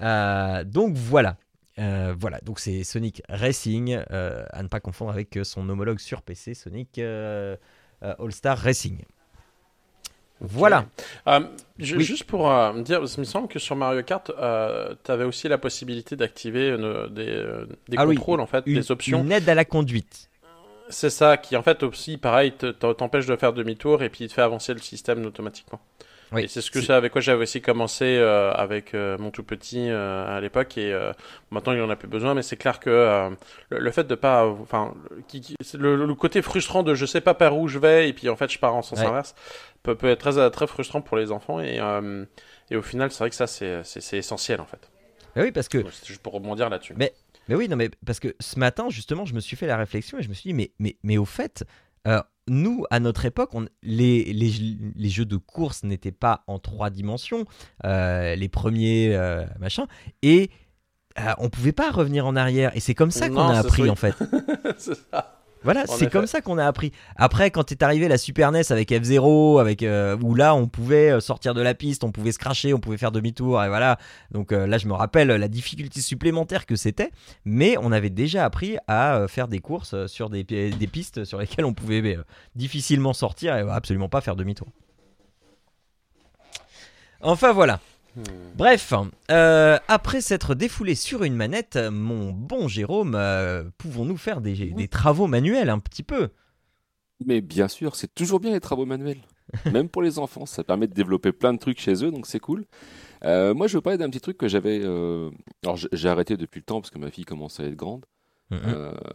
Euh, 0.00 0.64
donc 0.64 0.94
voilà. 0.96 1.36
voilà, 1.76 2.40
donc 2.42 2.58
c'est 2.58 2.82
Sonic 2.82 3.22
Racing, 3.28 3.94
à 3.94 4.62
ne 4.62 4.68
pas 4.68 4.80
confondre 4.80 5.12
avec 5.12 5.38
son 5.44 5.68
homologue 5.68 6.00
sur 6.00 6.22
PC, 6.22 6.54
Sonic 6.54 6.98
All-Star 6.98 8.58
Racing. 8.58 9.04
Voilà. 10.40 10.86
Juste 11.78 12.24
pour 12.24 12.48
me 12.48 12.82
dire, 12.82 13.00
il 13.02 13.20
me 13.20 13.24
semble 13.24 13.48
que 13.48 13.58
sur 13.58 13.76
Mario 13.76 14.02
Kart, 14.02 14.26
tu 14.26 15.10
avais 15.10 15.24
aussi 15.24 15.48
la 15.48 15.58
possibilité 15.58 16.16
d'activer 16.16 16.76
des, 17.10 17.44
des 17.88 17.96
ah 17.96 18.06
contrôles, 18.06 18.40
en 18.40 18.46
fait, 18.46 18.64
des 18.64 18.90
options. 18.90 19.20
Une 19.20 19.32
aide 19.32 19.48
à 19.48 19.54
la 19.54 19.64
conduite. 19.64 20.28
C'est 20.90 21.10
ça, 21.10 21.36
qui 21.36 21.54
en 21.56 21.62
fait 21.62 21.82
aussi, 21.82 22.16
pareil, 22.16 22.52
t'empêche 22.52 23.26
de 23.26 23.36
faire 23.36 23.52
demi-tour 23.52 24.02
et 24.02 24.08
puis 24.08 24.24
il 24.24 24.28
te 24.28 24.32
fait 24.32 24.42
avancer 24.42 24.72
le 24.72 24.80
système 24.80 25.24
automatiquement. 25.26 25.80
Oui, 26.32 26.44
et 26.44 26.48
c'est 26.48 26.60
ce 26.60 26.70
que 26.70 26.80
c'est 26.80 26.92
avec 26.92 27.12
quoi 27.12 27.20
j'avais 27.20 27.42
aussi 27.42 27.62
commencé 27.62 28.04
euh, 28.04 28.52
avec 28.52 28.94
euh, 28.94 29.16
mon 29.18 29.30
tout 29.30 29.42
petit 29.42 29.88
euh, 29.88 30.36
à 30.36 30.40
l'époque. 30.40 30.76
Et 30.76 30.94
maintenant 31.50 31.72
il 31.72 31.80
en 31.80 31.90
a 31.90 31.96
plus 31.96 32.08
besoin. 32.08 32.34
Mais 32.34 32.42
c'est 32.42 32.56
clair 32.56 32.80
que 32.80 33.30
le, 33.70 33.90
fait 33.90 34.04
de 34.04 34.14
pas 34.14 34.46
enfin 34.46 34.94
le, 35.74 36.14
côté 36.14 36.42
frustrant 36.42 36.82
de 36.82 36.94
je 36.94 37.06
sais 37.06 37.20
pas 37.20 37.34
par 37.34 37.56
où 37.56 37.68
je 37.68 37.78
vais 37.78 38.08
et 38.08 38.12
puis 38.12 38.28
en 38.28 38.36
fait 38.36 38.50
je 38.50 38.58
pars 38.58 38.74
en 38.74 38.82
sens 38.82 39.00
inverse 39.00 39.34
peut, 39.82 39.94
peut, 39.94 40.08
être 40.08 40.20
très 40.20 40.50
très 40.50 40.66
frustrant 40.66 41.00
pour 41.00 41.16
les 41.16 41.32
enfants. 41.32 41.60
Et, 41.60 41.80
et 42.70 42.76
au 42.76 42.82
final 42.82 43.10
c'est 43.10 43.18
vrai 43.18 43.30
que 43.30 43.36
ça 43.36 43.46
c'est, 43.46 43.82
c'est, 43.84 44.18
essentiel 44.18 44.60
en 44.60 44.66
fait. 44.66 44.90
oui 45.36 45.52
parce 45.52 45.68
que 45.68 45.84
c'est 45.90 46.06
juste 46.06 46.22
pour 46.22 46.34
rebondir 46.34 46.68
là-dessus. 46.68 46.94
Mais 46.96 47.14
mais 47.48 47.54
oui, 47.54 47.66
non, 47.66 47.76
mais 47.76 47.88
parce 48.04 48.20
que 48.20 48.36
ce 48.40 48.58
matin, 48.58 48.90
justement, 48.90 49.24
je 49.24 49.32
me 49.32 49.40
suis 49.40 49.56
fait 49.56 49.66
la 49.66 49.78
réflexion 49.78 50.18
et 50.18 50.22
je 50.22 50.28
me 50.28 50.34
suis 50.34 50.50
dit, 50.50 50.54
mais, 50.54 50.70
mais, 50.78 50.96
mais 51.02 51.16
au 51.16 51.24
fait, 51.24 51.64
nous, 52.48 52.84
à 52.90 53.00
notre 53.00 53.24
époque, 53.24 53.50
on, 53.54 53.66
les, 53.82 54.24
les, 54.24 54.52
les, 54.96 55.08
jeux 55.08 55.24
de 55.24 55.36
course 55.36 55.84
n'étaient 55.84 56.12
pas 56.12 56.44
en 56.46 56.58
trois 56.58 56.90
dimensions, 56.90 57.44
euh, 57.84 58.34
les 58.34 58.48
premiers 58.48 59.14
euh, 59.14 59.44
machins, 59.58 59.86
et 60.22 60.50
on 61.38 61.48
pouvait 61.48 61.72
pas 61.72 61.90
revenir 61.90 62.26
en 62.26 62.36
arrière. 62.36 62.70
Et 62.76 62.80
c'est 62.80 62.94
comme 62.94 63.10
ça 63.10 63.28
qu'on 63.28 63.40
a 63.40 63.58
appris, 63.58 63.90
en 63.90 63.96
fait. 63.96 64.14
c'est 64.78 64.94
ça. 64.94 65.37
Voilà, 65.64 65.86
c'est 65.86 66.10
comme 66.10 66.26
ça 66.26 66.40
qu'on 66.40 66.58
a 66.58 66.66
appris. 66.66 66.92
Après, 67.16 67.50
quand 67.50 67.72
est 67.72 67.82
arrivé 67.82 68.08
la 68.08 68.18
Super 68.18 68.52
NES 68.52 68.70
avec 68.70 68.90
F0, 68.90 69.60
avec 69.60 69.82
euh, 69.82 70.16
où 70.22 70.34
là 70.34 70.54
on 70.54 70.66
pouvait 70.66 71.10
euh, 71.10 71.20
sortir 71.20 71.54
de 71.54 71.60
la 71.60 71.74
piste, 71.74 72.04
on 72.04 72.12
pouvait 72.12 72.32
se 72.32 72.38
cracher, 72.38 72.74
on 72.74 72.80
pouvait 72.80 72.96
faire 72.96 73.12
demi-tour, 73.12 73.62
et 73.62 73.68
voilà. 73.68 73.98
Donc 74.30 74.52
euh, 74.52 74.66
là, 74.66 74.78
je 74.78 74.86
me 74.86 74.92
rappelle 74.92 75.28
la 75.28 75.48
difficulté 75.48 76.00
supplémentaire 76.00 76.66
que 76.66 76.76
c'était, 76.76 77.10
mais 77.44 77.76
on 77.80 77.92
avait 77.92 78.10
déjà 78.10 78.44
appris 78.44 78.76
à 78.86 79.26
faire 79.28 79.48
des 79.48 79.58
courses 79.58 80.06
sur 80.06 80.30
des, 80.30 80.44
des 80.44 80.86
pistes 80.86 81.24
sur 81.24 81.38
lesquelles 81.38 81.64
on 81.64 81.74
pouvait 81.74 82.18
difficilement 82.54 83.12
sortir 83.12 83.56
et 83.56 83.60
absolument 83.68 84.08
pas 84.08 84.20
faire 84.20 84.36
demi-tour. 84.36 84.68
Enfin 87.20 87.52
voilà. 87.52 87.80
Bref, 88.56 88.92
euh, 89.30 89.78
après 89.86 90.20
s'être 90.20 90.54
défoulé 90.54 90.94
sur 90.94 91.22
une 91.22 91.36
manette, 91.36 91.76
mon 91.76 92.32
bon 92.32 92.66
Jérôme, 92.66 93.14
euh, 93.14 93.62
pouvons-nous 93.78 94.16
faire 94.16 94.40
des, 94.40 94.88
travaux 94.88 95.28
manuels 95.28 95.70
un 95.70 95.78
petit 95.78 96.02
peu? 96.02 96.30
Mais 97.24 97.40
bien 97.40 97.68
sûr, 97.68 97.94
c'est 97.94 98.12
toujours 98.12 98.40
bien 98.40 98.52
les 98.52 98.60
travaux 98.60 98.86
manuels. 98.86 99.20
Même 99.72 99.88
pour 99.88 100.02
les 100.02 100.18
enfants, 100.18 100.44
ça 100.44 100.64
permet 100.64 100.88
de 100.88 100.92
développer 100.92 101.32
plein 101.32 101.54
de 101.54 101.58
trucs 101.58 101.80
chez 101.80 102.04
eux, 102.04 102.10
donc 102.10 102.26
c'est 102.26 102.40
cool. 102.40 102.64
Euh, 103.24 103.54
moi, 103.54 103.66
je 103.66 103.76
veux 103.76 103.80
parler 103.80 103.98
d'un 103.98 104.10
petit 104.10 104.20
truc 104.20 104.36
que 104.36 104.48
j'avais. 104.48 104.82
Alors, 104.82 105.76
j'ai 105.76 106.08
arrêté 106.08 106.36
depuis 106.36 106.58
le 106.58 106.64
temps 106.64 106.80
parce 106.80 106.90
que 106.90 106.98
ma 106.98 107.10
fille 107.10 107.24
commence 107.24 107.60
à 107.60 107.64
être 107.64 107.76
grande. 107.76 108.04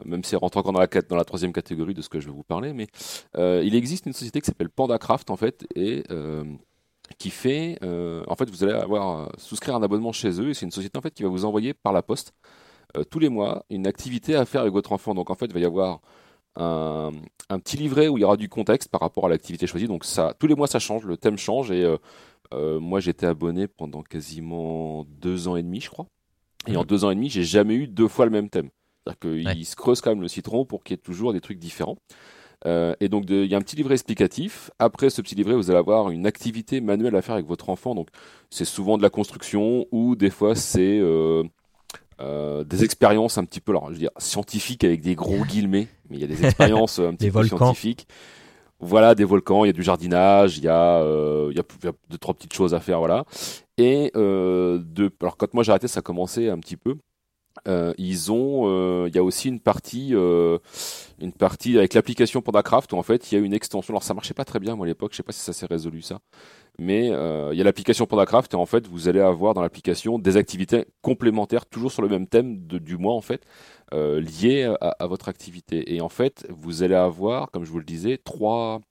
même 0.05 0.23
si 0.23 0.35
elle 0.35 0.39
rentre 0.39 0.57
encore 0.57 0.73
dans 0.73 0.79
la, 0.79 0.87
dans 0.87 1.15
la 1.15 1.25
troisième 1.25 1.51
catégorie 1.51 1.93
de 1.93 2.01
ce 2.01 2.09
que 2.09 2.19
je 2.19 2.27
vais 2.27 2.33
vous 2.33 2.43
parler, 2.43 2.71
mais 2.71 2.87
il 3.35 3.75
existe 3.75 4.05
une 4.05 4.13
société 4.13 4.39
qui 4.39 4.45
s'appelle 4.45 4.69
PandaCraft 4.69 5.29
en 5.29 5.37
fait, 5.37 5.65
et 5.75 6.03
qui 7.17 7.29
fait, 7.29 7.77
euh, 7.83 8.23
en 8.27 8.35
fait, 8.35 8.49
vous 8.49 8.63
allez 8.63 8.73
avoir 8.73 9.19
euh, 9.19 9.29
souscrire 9.37 9.75
un 9.75 9.83
abonnement 9.83 10.11
chez 10.11 10.39
eux 10.41 10.49
et 10.49 10.53
c'est 10.53 10.65
une 10.65 10.71
société 10.71 10.97
en 10.97 11.01
fait 11.01 11.13
qui 11.13 11.23
va 11.23 11.29
vous 11.29 11.45
envoyer 11.45 11.73
par 11.73 11.93
la 11.93 12.01
poste 12.01 12.33
euh, 12.97 13.03
tous 13.03 13.19
les 13.19 13.29
mois 13.29 13.65
une 13.69 13.87
activité 13.87 14.35
à 14.35 14.45
faire 14.45 14.61
avec 14.61 14.73
votre 14.73 14.91
enfant. 14.91 15.13
Donc 15.13 15.29
en 15.29 15.35
fait, 15.35 15.45
il 15.45 15.53
va 15.53 15.59
y 15.59 15.65
avoir 15.65 16.01
un, 16.55 17.11
petit 17.63 17.77
livret 17.77 18.07
où 18.07 18.17
il 18.17 18.21
y 18.21 18.23
aura 18.23 18.37
du 18.37 18.49
contexte 18.49 18.89
par 18.89 19.01
rapport 19.01 19.25
à 19.25 19.29
l'activité 19.29 19.67
choisie. 19.67 19.87
Donc 19.87 20.05
ça, 20.05 20.33
tous 20.39 20.47
les 20.47 20.55
mois, 20.55 20.67
ça 20.67 20.79
change, 20.79 21.05
le 21.05 21.17
thème 21.17 21.37
change 21.37 21.71
et 21.71 21.97
moi, 22.51 22.99
j'étais 22.99 23.25
abonné 23.25 23.67
pendant 23.67 24.03
quasiment 24.03 25.05
deux 25.07 25.47
ans 25.47 25.55
et 25.55 25.63
demi, 25.63 25.81
je 25.81 25.89
crois. 25.89 26.05
Et 26.67 26.77
en 26.77 26.81
mhm. 26.81 26.85
deux 26.85 27.03
ans 27.05 27.09
et 27.09 27.15
demi, 27.15 27.29
j'ai 27.29 27.43
jamais 27.43 27.73
eu 27.73 27.87
deux 27.87 28.07
fois 28.07 28.25
le 28.25 28.31
même 28.31 28.49
thème. 28.49 28.69
C'est-à-dire 29.05 29.53
qu'il 29.53 29.65
se 29.65 29.75
creuse 29.75 30.01
quand 30.01 30.11
même 30.11 30.21
le 30.21 30.27
citron 30.27 30.63
pour 30.63 30.83
qu'il 30.83 30.93
y 30.93 30.99
ait 30.99 31.01
toujours 31.01 31.33
des 31.33 31.41
trucs 31.41 31.57
différents. 31.57 31.97
Euh, 32.65 32.95
et 32.99 33.09
donc, 33.09 33.25
il 33.29 33.45
y 33.45 33.55
a 33.55 33.57
un 33.57 33.61
petit 33.61 33.75
livret 33.75 33.93
explicatif. 33.93 34.71
Après 34.79 35.09
ce 35.09 35.21
petit 35.21 35.35
livret, 35.35 35.53
vous 35.55 35.69
allez 35.69 35.79
avoir 35.79 36.09
une 36.09 36.25
activité 36.25 36.81
manuelle 36.81 37.15
à 37.15 37.21
faire 37.21 37.35
avec 37.35 37.47
votre 37.47 37.69
enfant. 37.69 37.95
Donc, 37.95 38.07
c'est 38.49 38.65
souvent 38.65 38.97
de 38.97 39.03
la 39.03 39.09
construction 39.09 39.85
ou 39.91 40.15
des 40.15 40.29
fois, 40.29 40.55
c'est 40.55 40.99
euh, 40.99 41.43
euh, 42.21 42.63
des 42.63 42.83
expériences 42.83 43.37
un 43.37 43.45
petit 43.45 43.61
peu, 43.61 43.71
alors, 43.71 43.87
je 43.87 43.93
veux 43.93 43.99
dire, 43.99 44.11
scientifiques 44.17 44.83
avec 44.83 45.01
des 45.01 45.15
gros 45.15 45.43
guillemets, 45.43 45.87
mais 46.09 46.17
il 46.17 46.21
y 46.21 46.23
a 46.23 46.27
des 46.27 46.45
expériences 46.45 46.99
un 46.99 47.13
petit 47.15 47.31
peu 47.31 47.43
scientifiques. 47.43 48.07
Voilà, 48.79 49.15
des 49.15 49.23
volcans, 49.23 49.63
il 49.63 49.67
y 49.67 49.69
a 49.69 49.73
du 49.73 49.83
jardinage, 49.83 50.57
il 50.57 50.65
y 50.65 50.67
a, 50.67 51.01
il 51.49 51.55
y 51.55 51.59
a, 51.59 51.91
deux, 52.09 52.17
trois 52.17 52.33
petites 52.33 52.53
choses 52.53 52.73
à 52.73 52.81
faire, 52.81 52.99
voilà. 52.99 53.23
Et 53.77 54.11
de, 54.13 55.11
alors, 55.21 55.37
quand 55.37 55.53
moi 55.53 55.63
j'ai 55.63 55.71
arrêté, 55.71 55.87
ça 55.87 55.99
a 55.99 56.01
commencé 56.01 56.49
un 56.49 56.59
petit 56.59 56.75
peu. 56.75 56.97
Euh, 57.67 57.93
ils 57.97 58.31
ont, 58.31 58.63
euh, 58.67 59.07
il 59.07 59.15
y 59.15 59.17
a 59.17 59.23
aussi 59.23 59.47
une 59.47 59.59
partie, 59.59 60.09
euh, 60.13 60.57
une 61.19 61.31
partie 61.31 61.77
avec 61.77 61.93
l'application 61.93 62.41
PandaCraft 62.41 62.91
où 62.91 62.97
en 62.97 63.03
fait 63.03 63.31
il 63.31 63.35
y 63.35 63.41
a 63.41 63.45
une 63.45 63.53
extension. 63.53 63.93
Alors 63.93 64.03
ça 64.03 64.13
marchait 64.13 64.33
pas 64.33 64.45
très 64.45 64.59
bien 64.59 64.75
moi 64.75 64.85
à 64.85 64.89
l'époque, 64.89 65.11
je 65.13 65.17
sais 65.17 65.23
pas 65.23 65.31
si 65.31 65.39
ça 65.39 65.53
s'est 65.53 65.65
résolu 65.65 66.01
ça, 66.01 66.19
mais 66.79 67.07
il 67.07 67.57
y 67.57 67.61
a 67.61 67.63
l'application 67.63 68.05
PandaCraft 68.05 68.53
et 68.53 68.57
en 68.57 68.65
fait 68.65 68.87
vous 68.87 69.07
allez 69.07 69.21
avoir 69.21 69.53
dans 69.53 69.61
l'application 69.61 70.19
des 70.19 70.37
activités 70.37 70.85
complémentaires 71.01 71.65
toujours 71.65 71.91
sur 71.91 72.01
le 72.01 72.09
même 72.09 72.27
thème 72.27 72.57
du 72.57 72.97
mois 72.97 73.13
en 73.13 73.21
fait 73.21 73.45
liées 73.91 74.63
à, 74.81 74.89
à, 74.99 75.07
votre 75.07 75.29
activité. 75.29 75.95
Et 75.95 76.01
en 76.01 76.09
fait 76.09 76.45
vous 76.49 76.83
allez 76.83 76.95
avoir, 76.95 77.51
comme 77.51 77.63
je 77.63 77.71
vous 77.71 77.79
le 77.79 77.85
disais, 77.85 78.17
trois 78.17 78.81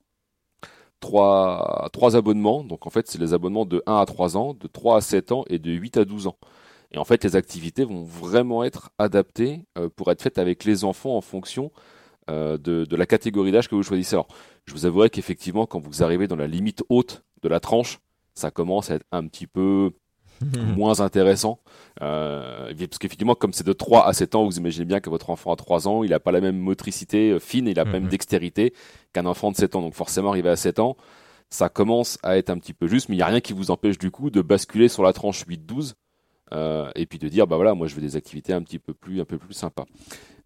trois, 1.01 1.91
trois 1.93 2.17
abonnements. 2.17 2.65
Donc 2.65 2.87
en 2.87 2.91
fait 2.91 3.09
c'est 3.09 3.19
les 3.21 3.35
abonnements 3.35 3.67
de 3.67 3.83
1 3.87 3.99
à 3.99 4.07
3 4.07 4.37
ans, 4.39 4.55
de 4.55 4.67
3 4.69 4.97
à 4.99 5.01
7 5.03 5.33
ans 5.33 5.45
et 5.49 5.59
de 5.59 5.71
8 5.73 5.99
à 5.99 6.05
12 6.07 6.29
ans. 6.29 6.37
Et 6.93 6.99
en 6.99 7.05
fait, 7.05 7.25
les 7.25 7.37
activités 7.37 7.85
vont 7.85 8.03
vraiment 8.03 8.65
être 8.65 8.91
adaptées 8.99 9.65
euh, 9.79 9.89
pour 9.89 10.11
être 10.11 10.23
faites 10.23 10.39
avec 10.39 10.65
les 10.65 10.85
enfants 10.85 11.17
en 11.17 11.21
fonction 11.21 11.73
euh, 12.31 12.59
de, 12.59 12.97
la 12.97 13.07
catégorie 13.07 13.51
d'âge 13.51 13.69
que 13.69 13.75
vous 13.75 13.83
choisissez. 13.83 14.15
Alors, 14.15 14.29
je 14.67 14.73
vous 14.73 14.87
avouerai 14.87 15.11
qu'effectivement, 15.11 15.67
quand 15.67 15.81
vous 15.81 16.03
arrivez 16.03 16.29
dans 16.29 16.37
la 16.37 16.47
limite 16.47 16.85
haute 16.89 17.25
de 17.43 17.49
la 17.49 17.61
tranche, 17.61 17.99
ça 18.35 18.51
commence 18.51 18.91
à 18.91 18.97
être 18.97 19.07
un 19.11 19.27
petit 19.27 19.47
peu 19.47 19.93
moins 20.77 21.01
intéressant. 21.01 21.61
Euh, 22.03 22.73
parce 22.75 22.99
qu'effectivement, 22.99 23.35
comme 23.35 23.55
c'est 23.55 23.67
de 23.67 23.73
3 23.73 24.07
à 24.07 24.13
7 24.13 24.35
ans, 24.35 24.45
vous 24.45 24.59
imaginez 24.59 24.85
bien 24.85 25.01
que 25.01 25.09
votre 25.09 25.31
enfant 25.31 25.53
a 25.53 25.57
3 25.57 25.89
ans, 25.89 26.05
il 26.05 26.11
n'a 26.11 26.21
pas 26.21 26.33
la 26.33 26.41
même 26.41 26.59
motricité 26.59 27.39
fine, 27.41 27.69
il 27.69 27.77
n'a 27.77 27.85
pas 27.85 27.93
la 27.93 27.95
même 27.95 28.05
mhm. 28.05 28.11
dextérité 28.11 28.75
qu'un 29.15 29.25
enfant 29.25 29.51
de 29.51 29.57
7 29.57 29.77
ans. 29.77 29.81
Donc 29.81 29.95
forcément, 29.95 30.31
arrivé 30.31 30.51
à 30.51 30.57
7 30.57 30.79
ans, 30.79 30.97
ça 31.49 31.69
commence 31.69 32.19
à 32.23 32.37
être 32.37 32.51
un 32.51 32.59
petit 32.59 32.75
peu 32.75 32.87
juste, 32.87 33.09
mais 33.09 33.15
il 33.15 33.19
n'y 33.19 33.23
a 33.23 33.27
rien 33.27 33.41
qui 33.41 33.53
vous 33.53 33.71
empêche 33.71 33.99
du 33.99 34.11
coup 34.11 34.31
de 34.31 34.43
basculer 34.43 34.89
sur 34.89 35.03
la 35.03 35.13
tranche 35.13 35.45
8-12 35.47 35.95
euh, 36.53 36.91
et 36.95 37.07
puis 37.07 37.19
de 37.19 37.29
dire 37.29 37.47
bah 37.47 37.57
voilà 37.57 37.75
moi 37.75 37.87
je 37.87 37.95
veux 37.95 38.03
des 38.03 38.17
activités 38.17 38.53
un 38.53 38.63
petit 38.63 38.79
peu 38.79 38.95
plus 38.95 39.21
un 39.21 39.25
peu 39.25 39.39
plus 39.39 39.55
sympas. 39.55 39.87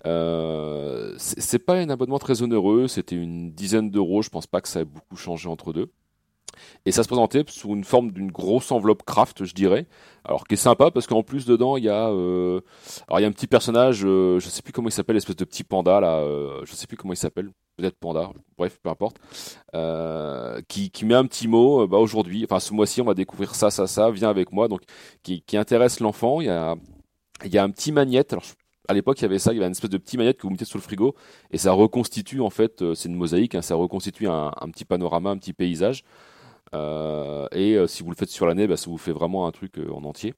Euh, 0.07 1.15
c'est 1.19 1.59
pas 1.59 1.75
un 1.75 1.89
abonnement 1.89 2.19
très 2.19 2.43
onéreux, 2.43 2.87
c'était 2.87 3.17
une 3.17 3.53
dizaine 3.53 3.91
d'euros, 3.91 4.23
je 4.23 4.29
pense 4.29 4.47
pas 4.47 4.61
que 4.61 4.69
ça 4.69 4.81
ait 4.81 4.85
beaucoup 4.85 5.17
changé 5.17 5.49
entre 5.49 5.73
deux. 5.73 5.91
Et 6.85 6.93
ça 6.93 7.03
se 7.03 7.09
présentait 7.09 7.45
sous 7.49 7.71
une 7.75 7.85
forme 7.85 8.13
d'une 8.13 8.31
grosse 8.31 8.71
enveloppe 8.71 9.03
craft, 9.05 9.45
je 9.45 9.55
dirais. 9.55 9.87
Alors 10.25 10.47
qui 10.47 10.55
est 10.55 10.57
sympa 10.57 10.91
parce 10.91 11.07
qu'en 11.07 11.23
plus 11.23 11.47
dedans 11.47 11.77
il 11.77 11.85
y 11.85 11.89
a, 11.89 12.09
euh, 12.09 12.61
alors 13.09 13.21
il 13.21 13.23
y 13.23 13.25
a 13.25 13.29
un 13.29 13.33
petit 13.33 13.47
personnage, 13.47 14.05
euh, 14.05 14.41
je 14.41 14.49
sais 14.49 14.63
plus 14.63 14.73
comment 14.73 14.89
il 14.89 14.93
s'appelle, 14.93 15.17
espèce 15.17 15.37
de 15.37 15.45
petit 15.45 15.65
panda 15.65 16.01
là, 16.01 16.19
euh, 16.19 16.63
je 16.65 16.75
sais 16.75 16.87
plus 16.87 16.97
comment 16.97 17.13
il 17.13 17.17
s'appelle, 17.17 17.51
peut-être 17.77 17.97
panda, 17.99 18.31
bref 18.59 18.79
peu 18.83 18.91
importe, 18.91 19.19
euh, 19.75 20.61
qui, 20.69 20.91
qui 20.91 21.05
met 21.05 21.15
un 21.15 21.27
petit 21.27 21.49
mot. 21.49 21.83
Euh, 21.83 21.87
bah 21.87 21.99
aujourd'hui, 21.99 22.45
enfin 22.45 22.61
ce 22.61 22.73
mois-ci 22.75 23.01
on 23.01 23.05
va 23.05 23.15
découvrir 23.15 23.55
ça, 23.55 23.71
ça, 23.71 23.87
ça, 23.87 24.11
viens 24.11 24.31
avec 24.31 24.53
moi. 24.53 24.69
Donc 24.69 24.83
qui, 25.23 25.43
qui 25.43 25.57
intéresse 25.57 26.01
l'enfant. 26.01 26.41
Il 26.41 26.47
y 26.47 26.51
a, 26.51 26.75
il 27.45 27.53
y 27.53 27.59
a 27.59 27.63
un 27.65 27.71
petit 27.71 27.93
magnète. 27.93 28.33
Alors 28.33 28.45
à 28.89 28.95
l'époque, 28.95 29.19
il 29.21 29.23
y 29.23 29.25
avait 29.27 29.41
ça, 29.41 29.53
il 29.53 29.57
y 29.57 29.59
avait 29.59 29.67
une 29.67 29.73
espèce 29.73 29.91
de 29.91 29.99
petit 29.99 30.17
magnète 30.17 30.39
que 30.39 30.43
vous 30.43 30.51
mettez 30.51 30.65
sous 30.65 30.79
le 30.79 30.83
frigo 30.83 31.17
et 31.51 31.59
ça 31.59 31.73
reconstitue 31.73 32.41
en 32.41 32.51
fait, 32.51 32.95
c'est 32.95 33.09
une 33.09 33.17
mosaïque, 33.17 33.57
hein, 33.57 33.63
ça 33.63 33.75
reconstitue 33.75 34.29
un, 34.29 34.53
un, 34.61 34.71
petit 34.71 34.85
panorama, 34.85 35.31
un 35.31 35.39
petit 35.39 35.53
paysage. 35.53 36.05
Euh, 36.75 37.47
et 37.53 37.75
euh, 37.75 37.87
si 37.87 38.03
vous 38.03 38.11
le 38.11 38.17
faites 38.17 38.31
sur 38.31 38.47
l'année, 38.47 38.67
bah, 38.67 38.77
ça 38.77 38.91
vous 38.91 38.99
fait 38.99 39.13
vraiment 39.13 39.47
un 39.47 39.53
truc 39.53 39.79
euh, 39.79 39.91
en 39.93 40.05
entier. 40.05 40.35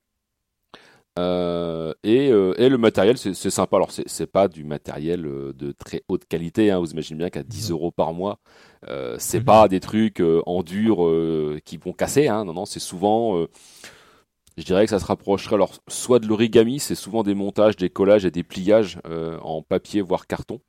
et, 2.05 2.29
et, 2.29 2.69
le 2.69 2.79
matériel, 2.79 3.19
c'est 3.19 3.35
sympa. 3.35 3.77
Alors, 3.77 3.91
c'est 3.91 4.31
pas 4.31 4.47
du 4.47 4.63
matériel 4.63 5.23
de 5.23 5.73
très 5.73 6.05
haute 6.09 6.27
qualité. 6.27 6.71
Hein. 6.71 6.79
Vous 6.79 6.93
imaginez 6.93 7.19
bien 7.19 7.31
qu'à 7.31 7.43
10 7.43 7.73
euros 7.73 7.91
par 7.91 8.13
mois, 8.13 8.39
c'est 9.19 9.41
mhm. 9.41 9.45
pas 9.45 9.69
des 9.69 9.81
trucs 9.81 10.23
en 10.47 10.63
dur 10.63 10.99
qui 11.65 11.77
vont 11.77 11.93
casser. 11.93 12.29
Hein. 12.29 12.45
Non, 12.45 12.53
non, 12.55 12.67
c'est 12.67 12.79
souvent. 12.79 13.47
je 14.57 14.63
dirais 14.63 14.85
que 14.85 14.91
ça 14.91 15.01
se 15.01 15.07
rapprocherait. 15.07 15.57
Alors, 15.57 15.73
soit 15.89 16.21
de 16.21 16.29
l'origami, 16.29 16.79
c'est 16.79 16.95
souvent 16.95 17.25
des 17.25 17.35
montages, 17.35 17.75
des 17.75 17.91
collages 17.91 18.25
et 18.25 18.31
des 18.31 18.45
pliages 18.45 19.01
en 19.43 19.63
papier 19.63 20.03
voire 20.03 20.29
carton 20.29 20.61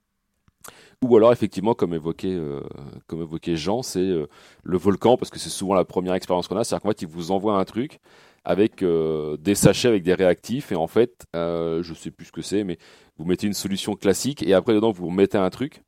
Ou 1.02 1.16
alors 1.16 1.32
effectivement, 1.32 1.74
comme 1.74 1.94
évoqué, 1.94 2.34
euh, 2.34 2.60
comme 3.08 3.22
évoqué 3.22 3.56
Jean, 3.56 3.84
c'est 3.84 4.00
euh, 4.00 4.28
le 4.64 4.78
volcan 4.78 5.16
parce 5.16 5.30
que 5.30 5.40
c'est 5.40 5.50
souvent 5.50 5.74
la 5.74 5.86
première 5.86 6.14
expérience 6.14 6.50
qu'on 6.50 6.58
a. 6.58 6.66
C'est-à-dire 6.66 6.84
qu'en 6.84 6.90
fait, 6.90 7.02
ils 7.02 7.08
vous 7.08 7.32
envoient 7.32 7.58
un 7.58 7.64
truc 7.64 8.00
avec 8.44 8.84
euh, 8.84 9.38
des 9.38 9.56
sachets 9.56 9.88
avec 9.88 10.04
des 10.04 10.14
réactifs 10.14 10.74
et 10.74 10.76
en 10.76 10.88
fait, 10.88 11.26
je 11.34 11.94
sais 11.96 12.12
plus 12.12 12.26
ce 12.26 12.32
que 12.34 12.42
c'est, 12.42 12.66
mais 12.66 12.78
vous 13.18 13.26
mettez 13.26 13.48
une 13.48 13.54
solution 13.54 13.96
classique 13.96 14.44
et 14.44 14.54
après 14.54 14.74
dedans 14.74 14.92
vous 14.92 15.10
mettez 15.10 15.38
un 15.38 15.50
truc 15.50 15.84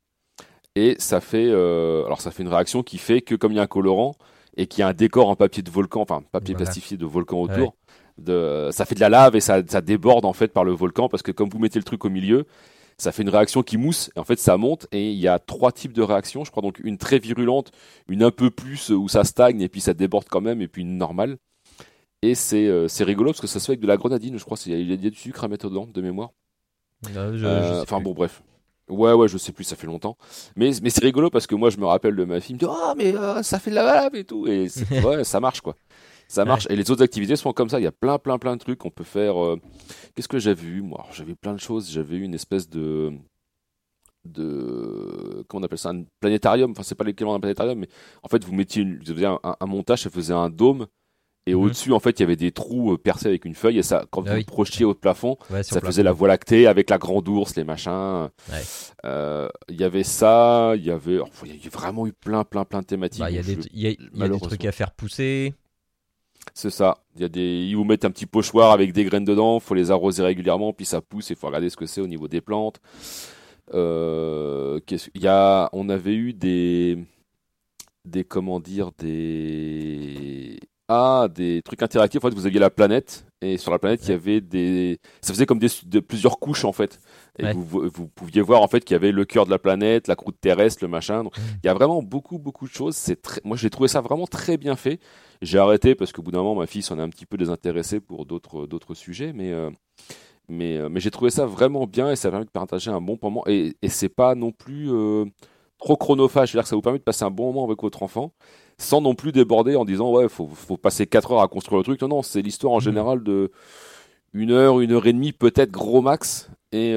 et 0.76 0.96
ça 0.98 1.20
fait, 1.20 1.50
alors 1.50 2.20
ça 2.20 2.30
fait 2.30 2.42
une 2.42 2.48
réaction 2.48 2.82
qui 2.82 2.98
fait 2.98 3.20
que 3.20 3.34
comme 3.34 3.52
il 3.52 3.56
y 3.56 3.58
a 3.58 3.62
un 3.62 3.66
colorant 3.66 4.14
et 4.56 4.66
qu'il 4.66 4.80
y 4.80 4.82
a 4.82 4.88
un 4.88 4.92
décor 4.94 5.28
en 5.28 5.36
papier 5.36 5.62
de 5.62 5.70
volcan, 5.70 6.02
enfin 6.02 6.22
papier 6.30 6.54
plastifié 6.54 6.96
de 6.96 7.06
volcan 7.06 7.40
autour. 7.40 7.74
De, 8.18 8.68
ça 8.70 8.84
fait 8.84 8.94
de 8.94 9.00
la 9.00 9.08
lave 9.08 9.36
et 9.36 9.40
ça, 9.40 9.62
ça 9.66 9.80
déborde 9.80 10.26
en 10.26 10.34
fait 10.34 10.48
par 10.48 10.64
le 10.64 10.72
volcan 10.72 11.08
parce 11.08 11.22
que 11.22 11.32
comme 11.32 11.48
vous 11.48 11.58
mettez 11.58 11.78
le 11.78 11.84
truc 11.84 12.04
au 12.04 12.10
milieu, 12.10 12.46
ça 12.98 13.12
fait 13.12 13.22
une 13.22 13.28
réaction 13.28 13.62
qui 13.62 13.76
mousse, 13.76 14.10
et 14.16 14.18
en 14.18 14.24
fait 14.24 14.38
ça 14.38 14.56
monte, 14.56 14.86
et 14.92 15.10
il 15.10 15.18
y 15.18 15.28
a 15.28 15.38
trois 15.38 15.72
types 15.72 15.92
de 15.92 16.02
réactions, 16.02 16.44
je 16.44 16.50
crois, 16.50 16.62
donc 16.62 16.78
une 16.80 16.98
très 16.98 17.18
virulente, 17.18 17.72
une 18.08 18.22
un 18.22 18.30
peu 18.30 18.50
plus 18.50 18.90
où 18.90 19.08
ça 19.08 19.24
stagne, 19.24 19.60
et 19.60 19.68
puis 19.68 19.80
ça 19.80 19.94
déborde 19.94 20.26
quand 20.28 20.40
même, 20.40 20.60
et 20.62 20.68
puis 20.68 20.82
une 20.82 20.98
normale. 20.98 21.38
Et 22.22 22.36
c'est 22.36 22.68
euh, 22.68 22.86
rigolo 23.00 23.30
parce 23.30 23.40
que 23.40 23.48
ça 23.48 23.58
se 23.58 23.66
fait 23.66 23.72
avec 23.72 23.80
de 23.80 23.88
la 23.88 23.96
grenadine, 23.96 24.38
je 24.38 24.44
crois, 24.44 24.56
il 24.66 24.90
y, 24.90 24.92
a 25.06 25.10
du 25.10 25.16
sucre 25.16 25.42
à 25.42 25.48
mettre 25.48 25.68
dedans, 25.68 25.86
de 25.92 26.00
mémoire. 26.00 26.30
Euh, 27.16 27.82
enfin 27.82 28.00
bon, 28.00 28.12
bref. 28.12 28.42
Ouais, 28.88 29.12
ouais, 29.12 29.26
je 29.26 29.38
sais 29.38 29.52
plus, 29.52 29.64
ça 29.64 29.74
fait 29.74 29.86
longtemps. 29.86 30.16
Mais, 30.54 30.70
mais 30.82 30.90
c'est 30.90 31.02
rigolo 31.02 31.30
parce 31.30 31.46
que 31.46 31.54
moi, 31.54 31.70
je 31.70 31.78
me 31.78 31.86
rappelle 31.86 32.14
de 32.14 32.24
ma 32.24 32.40
fille, 32.40 32.54
me 32.54 32.60
dit, 32.60 32.66
oh, 32.68 32.94
mais 32.96 33.16
euh, 33.16 33.42
ça 33.42 33.58
fait 33.58 33.70
de 33.70 33.74
la 33.74 33.84
lave 33.84 34.14
et 34.14 34.24
tout. 34.24 34.46
Et 34.46 34.68
ouais, 35.04 35.24
ça 35.24 35.40
marche, 35.40 35.60
quoi 35.60 35.74
ça 36.32 36.44
marche. 36.44 36.66
Et 36.70 36.76
les 36.76 36.90
autres 36.90 37.02
activités 37.02 37.36
sont 37.36 37.52
comme 37.52 37.68
ça. 37.68 37.78
Il 37.78 37.82
y 37.82 37.86
a 37.86 37.92
plein, 37.92 38.18
plein, 38.18 38.38
plein 38.38 38.56
de 38.56 38.60
trucs 38.60 38.78
qu'on 38.78 38.90
peut 38.90 39.04
faire. 39.04 39.42
Euh, 39.42 39.60
qu'est-ce 40.14 40.28
que 40.28 40.38
j'avais 40.38 40.62
vu 40.62 40.82
Moi, 40.82 41.04
j'avais 41.12 41.34
plein 41.34 41.52
de 41.52 41.60
choses. 41.60 41.90
J'avais 41.90 42.16
eu 42.16 42.22
une 42.22 42.34
espèce 42.34 42.68
de 42.68 43.12
de 44.24 45.44
comment 45.48 45.62
on 45.62 45.64
appelle 45.64 45.78
ça? 45.78 45.90
Un 45.90 46.04
planétarium 46.20 46.70
enfin 46.70 46.84
c'est 46.84 46.94
pas 46.94 47.02
l'équivalent 47.02 47.34
d'un 47.34 47.40
planétarium 47.40 47.76
mais 47.76 47.88
en 48.22 48.28
fait 48.28 48.44
vous 48.44 48.52
mettiez 48.54 48.82
une, 48.82 49.02
vous 49.02 49.24
un, 49.24 49.66
montage 49.66 50.02
ça 50.02 50.10
faisait 50.10 50.32
un 50.32 50.48
dôme 50.48 50.86
et 51.46 51.54
mhm. 51.54 51.62
au-dessus, 51.62 51.92
en 51.92 51.98
fait, 51.98 52.20
il 52.20 52.22
y 52.22 52.24
avait 52.24 52.36
des 52.36 52.52
trous 52.52 52.92
euh, 52.92 52.98
percés 52.98 53.26
avec 53.26 53.44
une 53.44 53.56
feuille, 53.56 53.78
et 53.78 53.82
ça, 53.82 54.04
quand 54.10 54.22
ah 54.28 54.36
vous 54.36 54.44
projetiez 54.44 54.84
au 54.84 54.94
plafond, 54.94 55.36
ça 55.62 55.80
faisait 55.80 56.04
la 56.04 56.12
voie 56.12 56.28
lactée 56.28 56.68
avec 56.68 56.88
la 56.88 56.98
grande 56.98 57.28
ours, 57.28 57.56
les 57.56 57.64
machins. 57.64 58.28
Euh, 59.04 59.48
il 59.68 59.80
y 59.80 59.82
avait 59.82 60.04
ça, 60.04 60.74
il 60.76 60.84
y 60.84 60.90
avait, 60.90 61.18
il 61.44 61.64
y 61.64 61.66
a 61.66 61.70
vraiment 61.70 62.06
eu 62.06 62.12
plein, 62.12 62.44
plein, 62.44 62.64
plein 62.64 62.80
de 62.80 62.86
thématiques. 62.86 63.20
Bah, 63.22 63.30
il 63.30 63.34
y 63.34 63.38
a, 63.40 63.42
des, 63.42 63.58
y 63.72 63.88
a 64.22 64.28
des 64.28 64.40
trucs 64.40 64.64
à 64.64 64.70
faire 64.70 64.92
pousser. 64.92 65.54
C'est 66.54 66.70
ça. 66.70 66.98
Il 67.16 67.22
y 67.22 67.24
a 67.24 67.28
des, 67.28 67.64
ils 67.64 67.74
vous 67.74 67.84
mettent 67.84 68.04
un 68.04 68.10
petit 68.10 68.26
pochoir 68.26 68.72
avec 68.72 68.92
des 68.92 69.04
graines 69.04 69.24
dedans. 69.24 69.60
Faut 69.60 69.74
les 69.74 69.90
arroser 69.90 70.22
régulièrement, 70.22 70.72
puis 70.72 70.84
ça 70.84 71.00
pousse. 71.00 71.30
Il 71.30 71.36
faut 71.36 71.46
regarder 71.46 71.70
ce 71.70 71.76
que 71.76 71.86
c'est 71.86 72.00
au 72.00 72.06
niveau 72.06 72.28
des 72.28 72.40
plantes. 72.40 72.80
Euh, 73.74 74.80
il 75.14 75.22
y 75.22 75.28
a, 75.28 75.70
on 75.72 75.88
avait 75.88 76.14
eu 76.14 76.32
des, 76.34 76.98
des 78.04 78.24
comment 78.24 78.60
dire, 78.60 78.90
des 78.98 80.58
ah, 80.88 81.28
des 81.34 81.62
trucs 81.62 81.82
interactifs. 81.82 82.22
En 82.22 82.28
fait, 82.28 82.34
vous 82.34 82.46
aviez 82.46 82.60
la 82.60 82.68
planète 82.68 83.24
et 83.40 83.56
sur 83.56 83.70
la 83.70 83.78
planète, 83.78 84.00
il 84.04 84.10
y 84.10 84.12
avait 84.12 84.40
des, 84.40 85.00
ça 85.22 85.32
faisait 85.32 85.46
comme 85.46 85.58
des, 85.58 85.68
de 85.86 86.00
plusieurs 86.00 86.38
couches 86.38 86.66
en 86.66 86.72
fait. 86.72 87.00
Et 87.38 87.50
vous, 87.52 87.64
vous, 87.64 88.08
pouviez 88.08 88.42
voir 88.42 88.60
en 88.60 88.68
fait 88.68 88.84
qu'il 88.84 88.94
y 88.94 88.96
avait 88.96 89.10
le 89.10 89.24
cœur 89.24 89.46
de 89.46 89.50
la 89.50 89.58
planète, 89.58 90.06
la 90.06 90.16
croûte 90.16 90.36
terrestre, 90.40 90.84
le 90.84 90.88
machin. 90.88 91.24
Donc, 91.24 91.38
mmh. 91.38 91.42
il 91.62 91.66
y 91.66 91.70
a 91.70 91.74
vraiment 91.74 92.02
beaucoup 92.02 92.38
beaucoup 92.38 92.66
de 92.66 92.72
choses. 92.72 92.94
C'est 92.94 93.22
très, 93.22 93.40
moi 93.42 93.56
j'ai 93.56 93.70
trouvé 93.70 93.88
ça 93.88 94.02
vraiment 94.02 94.26
très 94.26 94.58
bien 94.58 94.76
fait. 94.76 95.00
J'ai 95.42 95.58
arrêté 95.58 95.96
parce 95.96 96.12
qu'au 96.12 96.22
bout 96.22 96.30
d'un 96.30 96.38
moment, 96.38 96.54
ma 96.54 96.66
fille 96.66 96.82
s'en 96.82 96.98
est 96.98 97.02
un 97.02 97.08
petit 97.08 97.26
peu 97.26 97.36
désintéressée 97.36 97.98
pour 98.00 98.26
d'autres 98.26 98.66
d'autres 98.66 98.94
sujets, 98.94 99.32
mais 99.32 99.52
euh, 99.52 99.70
mais, 100.48 100.76
euh, 100.78 100.88
mais 100.88 101.00
j'ai 101.00 101.10
trouvé 101.10 101.30
ça 101.30 101.46
vraiment 101.46 101.86
bien 101.86 102.10
et 102.10 102.16
ça 102.16 102.30
permet 102.30 102.44
de 102.44 102.50
partager 102.50 102.90
un 102.90 103.00
bon 103.00 103.18
moment. 103.20 103.42
Et, 103.48 103.74
et 103.82 103.88
c'est 103.88 104.08
pas 104.08 104.36
non 104.36 104.52
plus 104.52 104.90
euh, 104.92 105.24
trop 105.78 105.96
chronophage, 105.96 106.52
c'est-à-dire 106.52 106.62
que 106.62 106.68
ça 106.68 106.76
vous 106.76 106.82
permet 106.82 106.98
de 106.98 107.04
passer 107.04 107.24
un 107.24 107.30
bon 107.30 107.52
moment 107.52 107.66
avec 107.66 107.82
votre 107.82 108.02
enfant 108.02 108.32
sans 108.78 109.00
non 109.00 109.14
plus 109.14 109.32
déborder 109.32 109.76
en 109.76 109.84
disant 109.84 110.10
ouais, 110.12 110.28
faut, 110.28 110.48
faut 110.48 110.76
passer 110.76 111.06
4 111.06 111.32
heures 111.32 111.42
à 111.42 111.48
construire 111.48 111.78
le 111.78 111.84
truc. 111.84 112.00
Non, 112.02 112.08
non, 112.08 112.22
c'est 112.22 112.42
l'histoire 112.42 112.72
en 112.74 112.78
mmh. 112.78 112.82
général 112.82 113.22
de 113.22 113.50
une 114.32 114.52
heure, 114.52 114.80
une 114.80 114.92
heure 114.92 115.06
et 115.06 115.12
demie, 115.12 115.32
peut-être 115.32 115.70
gros 115.72 116.02
max. 116.02 116.50
Et, 116.72 116.94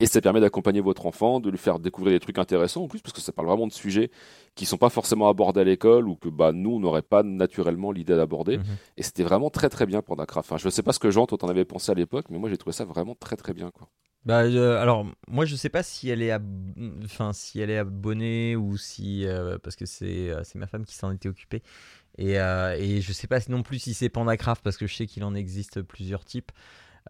et 0.00 0.06
ça 0.06 0.20
permet 0.20 0.40
d'accompagner 0.40 0.80
votre 0.80 1.06
enfant, 1.06 1.40
de 1.40 1.50
lui 1.50 1.58
faire 1.58 1.78
découvrir 1.78 2.12
des 2.12 2.20
trucs 2.20 2.38
intéressants 2.38 2.84
en 2.84 2.88
plus, 2.88 3.00
parce 3.00 3.12
que 3.12 3.20
ça 3.20 3.32
parle 3.32 3.48
vraiment 3.48 3.66
de 3.66 3.72
sujets 3.72 4.10
qui 4.54 4.64
sont 4.64 4.76
pas 4.76 4.90
forcément 4.90 5.28
abordés 5.28 5.60
à 5.60 5.64
l'école 5.64 6.08
ou 6.08 6.14
que 6.14 6.28
bah, 6.28 6.52
nous, 6.52 6.70
on 6.70 6.80
n'aurait 6.80 7.02
pas 7.02 7.22
naturellement 7.22 7.90
l'idée 7.90 8.14
d'aborder. 8.16 8.58
Mhm. 8.58 8.64
Et 8.96 9.02
c'était 9.02 9.24
vraiment 9.24 9.50
très 9.50 9.68
très 9.68 9.86
bien 9.86 10.02
Dakra. 10.16 10.40
Enfin, 10.40 10.56
je 10.56 10.66
ne 10.66 10.70
sais 10.70 10.82
pas 10.82 10.92
ce 10.92 10.98
que 10.98 11.10
Jean, 11.10 11.26
toi, 11.26 11.38
t'en 11.38 11.48
avais 11.48 11.64
pensé 11.64 11.90
à 11.90 11.94
l'époque, 11.94 12.26
mais 12.30 12.38
moi, 12.38 12.48
j'ai 12.48 12.56
trouvé 12.56 12.72
ça 12.72 12.84
vraiment 12.84 13.14
très 13.14 13.36
très 13.36 13.54
bien. 13.54 13.70
Quoi. 13.70 13.88
Bah, 14.24 14.38
alors, 14.38 15.06
moi, 15.28 15.44
je 15.44 15.56
sais 15.56 15.68
pas 15.68 15.82
si 15.82 16.10
elle 16.10 16.22
est, 16.22 16.36
enfin, 17.04 17.32
si 17.32 17.60
elle 17.60 17.70
est 17.70 17.78
abonnée 17.78 18.56
ou 18.56 18.76
si. 18.76 19.26
Euh, 19.26 19.58
parce 19.62 19.76
que 19.76 19.86
c'est 19.86 20.30
euh, 20.30 20.42
c'est 20.44 20.58
ma 20.58 20.66
femme 20.66 20.84
qui 20.84 20.94
s'en 20.96 21.10
était 21.12 21.28
occupée. 21.28 21.62
Et, 22.18 22.38
euh, 22.38 22.76
et 22.78 23.00
je 23.00 23.12
sais 23.12 23.28
pas 23.28 23.38
non 23.48 23.62
plus 23.62 23.78
si 23.78 23.94
c'est 23.94 24.08
Pandacraft, 24.08 24.62
parce 24.62 24.76
que 24.76 24.86
je 24.86 24.94
sais 24.94 25.06
qu'il 25.06 25.24
en 25.24 25.34
existe 25.34 25.82
plusieurs 25.82 26.24
types. 26.24 26.52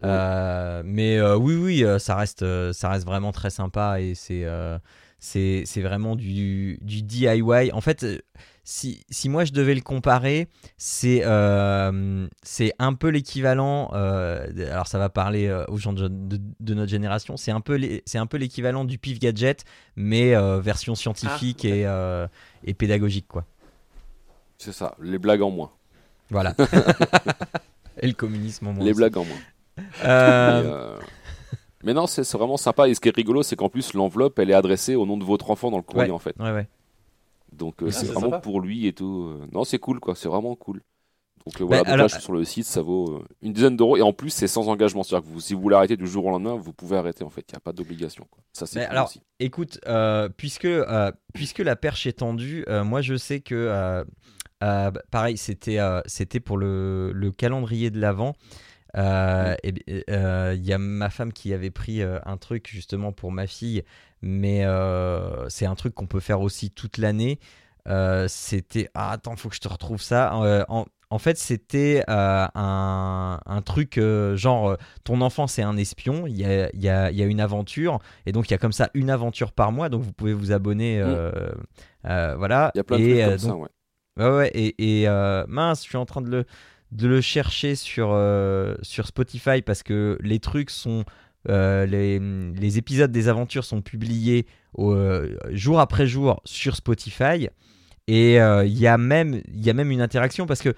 Euh, 0.03 0.81
mais 0.85 1.17
euh, 1.17 1.35
oui, 1.35 1.55
oui, 1.55 1.83
euh, 1.83 1.99
ça 1.99 2.15
reste, 2.15 2.45
ça 2.71 2.89
reste 2.89 3.05
vraiment 3.05 3.31
très 3.31 3.49
sympa 3.49 4.01
et 4.01 4.15
c'est 4.15 4.45
c'est 5.19 5.81
vraiment 5.81 6.15
du, 6.15 6.79
du, 6.81 7.01
DIY. 7.01 7.71
En 7.73 7.81
fait, 7.81 8.05
si, 8.63 9.03
si, 9.09 9.27
moi 9.29 9.43
je 9.43 9.51
devais 9.51 9.75
le 9.75 9.81
comparer, 9.81 10.47
c'est 10.77 11.23
c'est 12.43 12.73
un 12.79 12.93
peu 12.93 13.09
l'équivalent. 13.09 13.87
alors 13.89 14.87
ça 14.87 14.97
va 14.97 15.09
parler 15.09 15.51
aux 15.67 15.77
gens 15.77 15.93
de, 15.93 16.07
de, 16.07 16.73
notre 16.73 16.91
génération. 16.91 17.35
C'est 17.37 17.51
un 17.51 17.61
peu 17.61 17.75
l'équivalent 18.37 18.85
du 18.85 18.97
pif 18.97 19.19
gadget, 19.19 19.65
mais 19.95 20.33
version 20.61 20.95
scientifique 20.95 21.65
ah. 21.65 22.29
et, 22.63 22.69
et 22.69 22.73
pédagogique 22.73 23.27
quoi. 23.27 23.45
C'est 24.57 24.73
ça, 24.73 24.95
les 25.01 25.17
blagues 25.17 25.41
en 25.41 25.51
moins. 25.51 25.71
Voilà. 26.29 26.53
et 28.01 28.07
le 28.07 28.13
communisme 28.13 28.67
en 28.67 28.73
moins. 28.73 28.83
Les 28.83 28.93
blagues 28.93 29.17
en 29.17 29.23
moins. 29.23 29.39
Euh, 30.03 30.63
euh, 30.65 30.99
mais, 31.83 31.93
non, 31.93 32.07
c'est 32.07 32.29
vraiment 32.33 32.57
sympa. 32.57 32.87
Et 32.87 32.93
ce 32.93 32.99
qui 32.99 33.09
est 33.09 33.15
rigolo, 33.15 33.43
c'est 33.43 33.55
qu'en 33.55 33.69
plus, 33.69 33.93
l'enveloppe, 33.93 34.39
elle 34.39 34.49
est 34.49 34.55
adressée 34.55 34.95
au 34.95 35.05
nom 35.05 35.17
de 35.17 35.23
votre 35.23 35.51
enfant 35.51 35.71
dans 35.71 35.77
le 35.77 35.83
courrier, 35.83 36.11
en 36.11 36.19
fait. 36.19 36.35
Donc, 37.51 37.81
euh, 37.81 37.89
c'est 37.91 38.07
vraiment 38.07 38.39
pour 38.39 38.61
lui 38.61 38.87
et 38.87 38.93
tout. 38.93 39.33
Non, 39.51 39.63
c'est 39.63 39.79
cool, 39.79 39.99
quoi. 39.99 40.15
C'est 40.15 40.29
vraiment 40.29 40.55
cool. 40.55 40.81
Donc, 41.45 41.61
voilà, 41.61 41.83
bah, 41.83 41.95
là, 41.95 42.07
je 42.07 42.13
suis 42.15 42.21
sur 42.21 42.33
le 42.33 42.43
site, 42.43 42.65
ça 42.65 42.81
vaut 42.81 43.23
une 43.41 43.53
dizaine 43.53 43.75
d'euros. 43.75 43.97
Et 43.97 44.01
en 44.01 44.13
plus, 44.13 44.29
c'est 44.29 44.47
sans 44.47 44.67
engagement. 44.67 45.03
C'est-à-dire 45.03 45.27
que 45.27 45.33
vous, 45.33 45.39
si 45.39 45.53
vous 45.53 45.61
voulez 45.61 45.75
arrêter 45.75 45.97
du 45.97 46.05
jour 46.05 46.25
au 46.25 46.29
lendemain, 46.29 46.55
vous 46.55 46.73
pouvez 46.73 46.97
arrêter, 46.97 47.23
en 47.23 47.29
fait. 47.29 47.45
Il 47.49 47.53
n'y 47.53 47.57
a 47.57 47.61
pas 47.61 47.73
d'obligation. 47.73 48.27
Ça, 48.53 48.65
c'est 48.65 48.85
alors, 48.85 49.07
aussi. 49.07 49.21
écoute, 49.39 49.79
puisque, 50.37 50.67
puisque 51.33 51.59
la 51.59 51.75
perche 51.75 52.05
est 52.07 52.19
tendue, 52.19 52.65
moi, 52.83 53.01
je 53.01 53.15
sais 53.15 53.39
que. 53.39 54.05
pareil, 55.11 55.37
c'était 55.37 55.79
c'était 56.05 56.39
pour 56.39 56.57
le, 56.57 57.11
le 57.13 57.31
calendrier 57.31 57.89
de 57.89 57.99
l'Avent. 57.99 58.35
Euh, 58.97 59.55
il 59.63 60.03
euh, 60.09 60.55
y 60.59 60.73
a 60.73 60.77
ma 60.77 61.09
femme 61.09 61.31
qui 61.31 61.53
avait 61.53 61.69
pris 61.69 62.01
euh, 62.01 62.19
un 62.25 62.37
truc 62.37 62.67
justement 62.71 63.11
pour 63.11 63.31
ma 63.31 63.47
fille, 63.47 63.83
mais 64.21 64.65
c'est 65.49 65.65
un 65.65 65.75
truc 65.75 65.93
qu'on 65.93 66.07
peut 66.07 66.19
faire 66.19 66.41
aussi 66.41 66.71
toute 66.71 66.97
l'année. 66.97 67.39
c'était 68.27 68.89
ah, 68.93 69.11
attends, 69.11 69.35
faut 69.35 69.49
que 69.49 69.55
je 69.55 69.61
te 69.61 69.67
retrouve 69.67 70.01
ça. 70.01 70.33
En, 71.11 71.17
fait, 71.17 71.39
c'était 71.39 72.03
un, 72.07 73.39
un, 73.43 73.61
truc 73.63 73.99
genre 74.35 74.77
ton 75.03 75.21
enfant 75.21 75.47
c'est 75.47 75.63
un 75.63 75.75
espion, 75.75 76.27
il 76.27 76.37
y 76.37 76.45
a, 76.45 76.69
y, 76.75 76.87
a, 76.87 77.11
y 77.11 77.23
a, 77.23 77.25
une 77.25 77.41
aventure, 77.41 77.99
et 78.25 78.31
donc 78.31 78.47
il 78.47 78.51
y 78.51 78.53
a 78.53 78.59
comme 78.59 78.73
ça 78.73 78.91
une 78.93 79.09
aventure 79.09 79.51
par 79.51 79.71
mois, 79.71 79.89
donc 79.89 80.03
vous 80.03 80.13
pouvez 80.13 80.33
vous 80.33 80.51
abonner. 80.51 81.01
Mmh. 81.01 82.33
voilà. 82.37 82.71
Il 82.75 82.77
y 82.77 82.81
a 82.81 82.83
plein 82.83 82.99
de 82.99 83.03
trucs 83.03 83.25
comme 83.25 83.37
ça, 83.37 83.55
ouais. 83.55 83.69
Ouais, 84.17 84.35
ouais, 84.35 84.51
et, 84.53 85.03
et 85.03 85.07
mince, 85.47 85.83
je 85.83 85.89
suis 85.89 85.97
en 85.97 86.05
train 86.05 86.21
de 86.21 86.29
le 86.29 86.45
de 86.91 87.07
le 87.07 87.21
chercher 87.21 87.75
sur, 87.75 88.09
euh, 88.11 88.75
sur 88.81 89.07
Spotify 89.07 89.61
parce 89.61 89.83
que 89.83 90.17
les 90.21 90.39
trucs 90.39 90.69
sont. 90.69 91.05
Euh, 91.47 91.85
les, 91.85 92.77
épisodes 92.77 93.13
des 93.13 93.29
aventures 93.29 93.63
sont 93.63 93.81
publiés 93.81 94.45
euh, 94.77 95.37
jour 95.51 95.79
après 95.79 96.05
jour 96.05 96.41
sur 96.43 96.75
Spotify. 96.75 97.47
Et 98.11 98.37
il 98.37 98.77
y, 98.77 98.87
a 98.87 98.97
même, 98.97 99.41
y 99.53 99.69
a 99.69 99.73
même 99.73 99.91
une 99.91 100.01
interaction 100.01 100.47
parce 100.47 100.61
que 100.61 100.73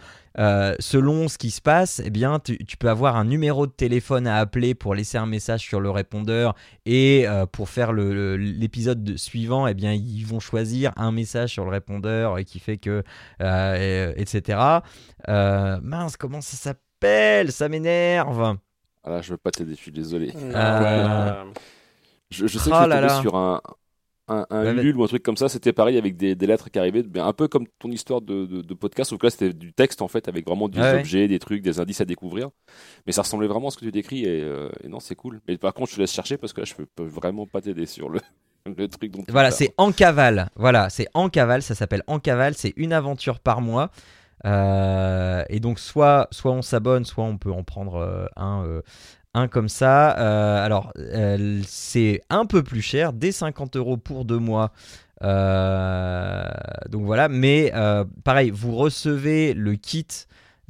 selon 0.80 1.30
ce 1.30 1.38
qui 1.38 1.50
se 1.50 1.62
passe, 1.62 2.02
eh 2.04 2.10
bien, 2.10 2.40
tu, 2.40 2.58
peux 2.78 2.90
avoir 2.90 3.16
un 3.16 3.24
numéro 3.24 3.68
de 3.68 3.72
téléphone 3.72 4.28
à 4.28 4.38
appeler 4.38 4.76
pour 4.76 4.96
laisser 4.96 5.18
un 5.18 5.26
message 5.26 5.62
sur 5.62 5.80
le 5.80 5.90
répondeur 5.90 6.56
et 6.86 7.26
pour 7.54 7.70
faire 7.70 7.94
l'épisode 7.94 9.18
suivant, 9.18 9.66
eh 9.66 9.74
bien, 9.74 9.94
ils 9.94 10.26
vont 10.26 10.42
choisir 10.42 10.92
un 10.98 11.14
message 11.14 11.52
sur 11.52 11.64
le 11.64 11.72
répondeur 11.72 12.38
et 12.38 12.44
qui 12.44 12.60
fait 12.60 12.78
que, 12.78 13.04
etc. 13.40 14.82
Euh, 15.30 15.80
mince, 15.82 16.18
comment 16.18 16.42
ça 16.42 16.58
s'appelle? 16.58 17.52
Ça 17.52 17.70
m'énerve. 17.70 18.58
Ah 19.04 19.22
je 19.22 19.32
veux 19.32 19.38
pas 19.38 19.52
t'aider, 19.52 19.76
je 19.76 19.82
suis 19.82 19.92
désolé. 19.92 20.32
Euh, 20.36 21.44
je, 22.30 22.48
sais 22.48 22.70
que 22.70 22.76
je 22.76 23.22
sur 23.22 23.36
un, 23.36 23.62
un, 24.28 24.46
un 24.50 24.94
ou 24.94 25.04
un 25.04 25.08
truc 25.08 25.24
comme 25.24 25.38
ça, 25.38 25.50
c'était 25.50 25.74
pareil 25.74 25.98
avec 25.98 26.16
des, 26.16 26.36
lettres 26.36 26.70
qui 26.70 26.80
arrivaient, 26.80 27.04
un 27.16 27.34
peu 27.34 27.48
comme 27.48 27.66
ton 27.80 27.90
histoire 27.90 28.22
de, 28.22 28.46
de, 28.46 28.74
podcast, 28.74 29.10
sauf 29.10 29.20
que 29.20 29.26
là 29.26 29.30
c'était 29.30 29.54
du 29.54 29.74
texte 29.74 30.02
en 30.02 30.08
fait, 30.08 30.28
avec 30.28 30.46
vraiment 30.46 30.70
des 30.70 30.80
objets, 30.80 31.28
des 31.28 31.40
trucs, 31.40 31.62
des 31.62 31.80
indices 31.80 32.02
à 32.02 32.06
découvrir. 32.06 32.50
Mais 33.06 33.12
ça 33.12 33.24
ressemblait 33.24 33.48
vraiment 33.48 33.68
à 33.68 33.72
ce 33.72 33.78
que 33.78 33.86
tu 33.86 33.92
décris 33.92 34.24
et, 34.24 34.42
euh, 34.42 34.70
non, 34.88 35.00
c'est 35.00 35.16
cool. 35.16 35.42
Mais 35.48 35.58
par 35.58 35.74
contre, 35.74 35.92
je 35.92 35.96
te 35.96 36.02
laisse 36.02 36.14
chercher 36.14 36.38
parce 36.38 36.54
que 36.54 36.62
là 36.62 36.66
je 36.66 36.76
peux, 36.76 36.86
peux 36.86 37.06
vraiment 37.06 37.46
pas 37.46 37.62
t'aider 37.62 37.86
sur 37.86 38.10
le. 38.10 38.20
Le 38.64 38.88
truc 38.88 39.12
dont 39.12 39.24
tu 39.24 39.32
Voilà, 39.32 39.50
c'est 39.50 39.74
en 39.78 39.92
cavale. 39.92 40.52
Voilà, 40.56 40.92
c'est 40.92 41.08
en 41.16 41.30
cavale. 41.30 41.64
Ça 41.64 41.74
s'appelle 41.74 42.04
en 42.06 42.20
cavale. 42.20 42.54
C'est 42.54 42.74
une 42.76 42.94
aventure 42.94 43.40
par 43.40 43.60
mois. 43.60 43.90
Euh, 44.46 45.44
et 45.50 45.60
donc, 45.60 45.80
soit, 45.80 46.28
soit 46.32 46.52
on 46.52 46.62
s'abonne, 46.62 47.06
soit 47.06 47.24
on 47.24 47.38
peut 47.38 47.52
en 47.52 47.64
prendre 47.64 47.96
euh, 47.96 48.26
un, 48.36 48.64
euh, 48.66 48.82
un 49.34 49.48
comme 49.48 49.70
ça. 49.70 50.18
Euh, 50.18 50.66
alors, 50.66 50.94
c'est 51.66 52.22
un 52.30 52.46
peu 52.46 52.64
plus 52.64 52.82
cher, 52.82 53.14
dès 53.14 53.32
50 53.32 53.76
euros 53.76 53.98
pour 53.98 54.26
deux 54.26 54.40
mois. 54.40 54.72
Euh, 55.24 56.44
donc 56.90 57.06
voilà, 57.06 57.30
mais 57.30 57.72
euh, 57.76 58.06
pareil, 58.24 58.50
vous 58.50 58.76
recevez 58.76 59.54
le 59.54 59.76
kit 59.76 60.08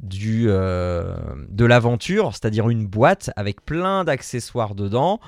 de 0.00 1.64
l'aventure, 1.64 2.32
c'est-à-dire 2.32 2.68
une 2.68 2.86
boîte 2.86 3.30
avec 3.36 3.64
plein 3.64 4.04
d'accessoires 4.04 4.74
dedans. 4.74 5.20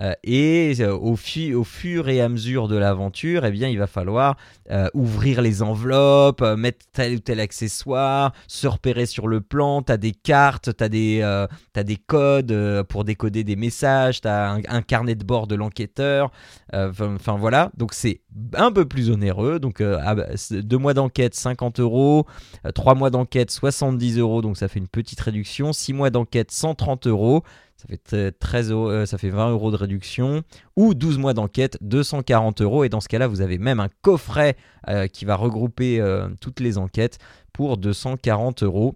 Euh, 0.00 0.12
et 0.22 0.74
euh, 0.80 0.96
au, 0.96 1.16
fu- 1.16 1.54
au 1.54 1.64
fur 1.64 2.08
et 2.08 2.20
à 2.20 2.28
mesure 2.28 2.68
de 2.68 2.76
l'aventure, 2.76 3.44
eh 3.44 3.50
bien, 3.50 3.68
il 3.68 3.78
va 3.78 3.86
falloir 3.86 4.36
euh, 4.70 4.88
ouvrir 4.94 5.42
les 5.42 5.62
enveloppes, 5.62 6.40
mettre 6.56 6.86
tel 6.92 7.16
ou 7.16 7.18
tel 7.18 7.40
accessoire, 7.40 8.32
se 8.46 8.66
repérer 8.68 9.06
sur 9.06 9.26
le 9.26 9.40
plan. 9.40 9.82
Tu 9.82 9.90
as 9.92 9.96
des 9.96 10.12
cartes, 10.12 10.76
tu 10.76 10.84
as, 10.84 10.88
des, 10.88 11.46
t'as 11.72 11.82
des 11.82 11.96
codes 11.96 12.82
pour 12.88 13.04
décoder 13.04 13.44
des 13.44 13.56
messages, 13.56 14.20
tu 14.20 14.28
as 14.28 14.50
un, 14.52 14.60
un 14.68 14.82
carnet 14.82 15.14
de 15.14 15.24
bord 15.24 15.46
de 15.46 15.54
l'enquêteur. 15.56 16.30
Enfin 16.72 17.36
voilà, 17.36 17.70
donc 17.76 17.92
c'est 17.94 18.20
un 18.54 18.70
peu 18.70 18.84
plus 18.84 19.10
onéreux. 19.10 19.58
Donc 19.58 19.80
ah 19.80 20.14
bah, 20.14 20.26
deux 20.50 20.78
mois 20.78 20.94
d'enquête, 20.94 21.34
50 21.34 21.80
euros. 21.80 22.26
Trois 22.74 22.94
mois 22.94 23.10
d'enquête, 23.10 23.50
70 23.50 24.18
euros. 24.18 24.42
Donc 24.42 24.56
ça 24.56 24.68
fait 24.68 24.78
une 24.78 24.88
petite 24.88 25.20
réduction. 25.20 25.72
Six 25.72 25.92
mois 25.92 26.10
d'enquête, 26.10 26.50
130 26.50 27.06
euros. 27.06 27.42
Ça 27.80 27.86
fait 27.88 27.96
t- 27.98 28.32
13 28.32 28.72
euros, 28.72 28.90
euh, 28.90 29.06
ça 29.06 29.18
fait 29.18 29.30
20 29.30 29.50
euros 29.52 29.70
de 29.70 29.76
réduction. 29.76 30.42
Ou 30.76 30.94
12 30.94 31.18
mois 31.18 31.32
d'enquête, 31.32 31.78
240 31.80 32.60
euros. 32.60 32.82
Et 32.84 32.88
dans 32.88 33.00
ce 33.00 33.08
cas-là, 33.08 33.28
vous 33.28 33.40
avez 33.40 33.58
même 33.58 33.78
un 33.80 33.88
coffret 34.02 34.56
euh, 34.88 35.06
qui 35.06 35.24
va 35.24 35.36
regrouper 35.36 36.00
euh, 36.00 36.28
toutes 36.40 36.58
les 36.60 36.76
enquêtes 36.76 37.18
pour 37.52 37.76
240 37.76 38.64
euros. 38.64 38.94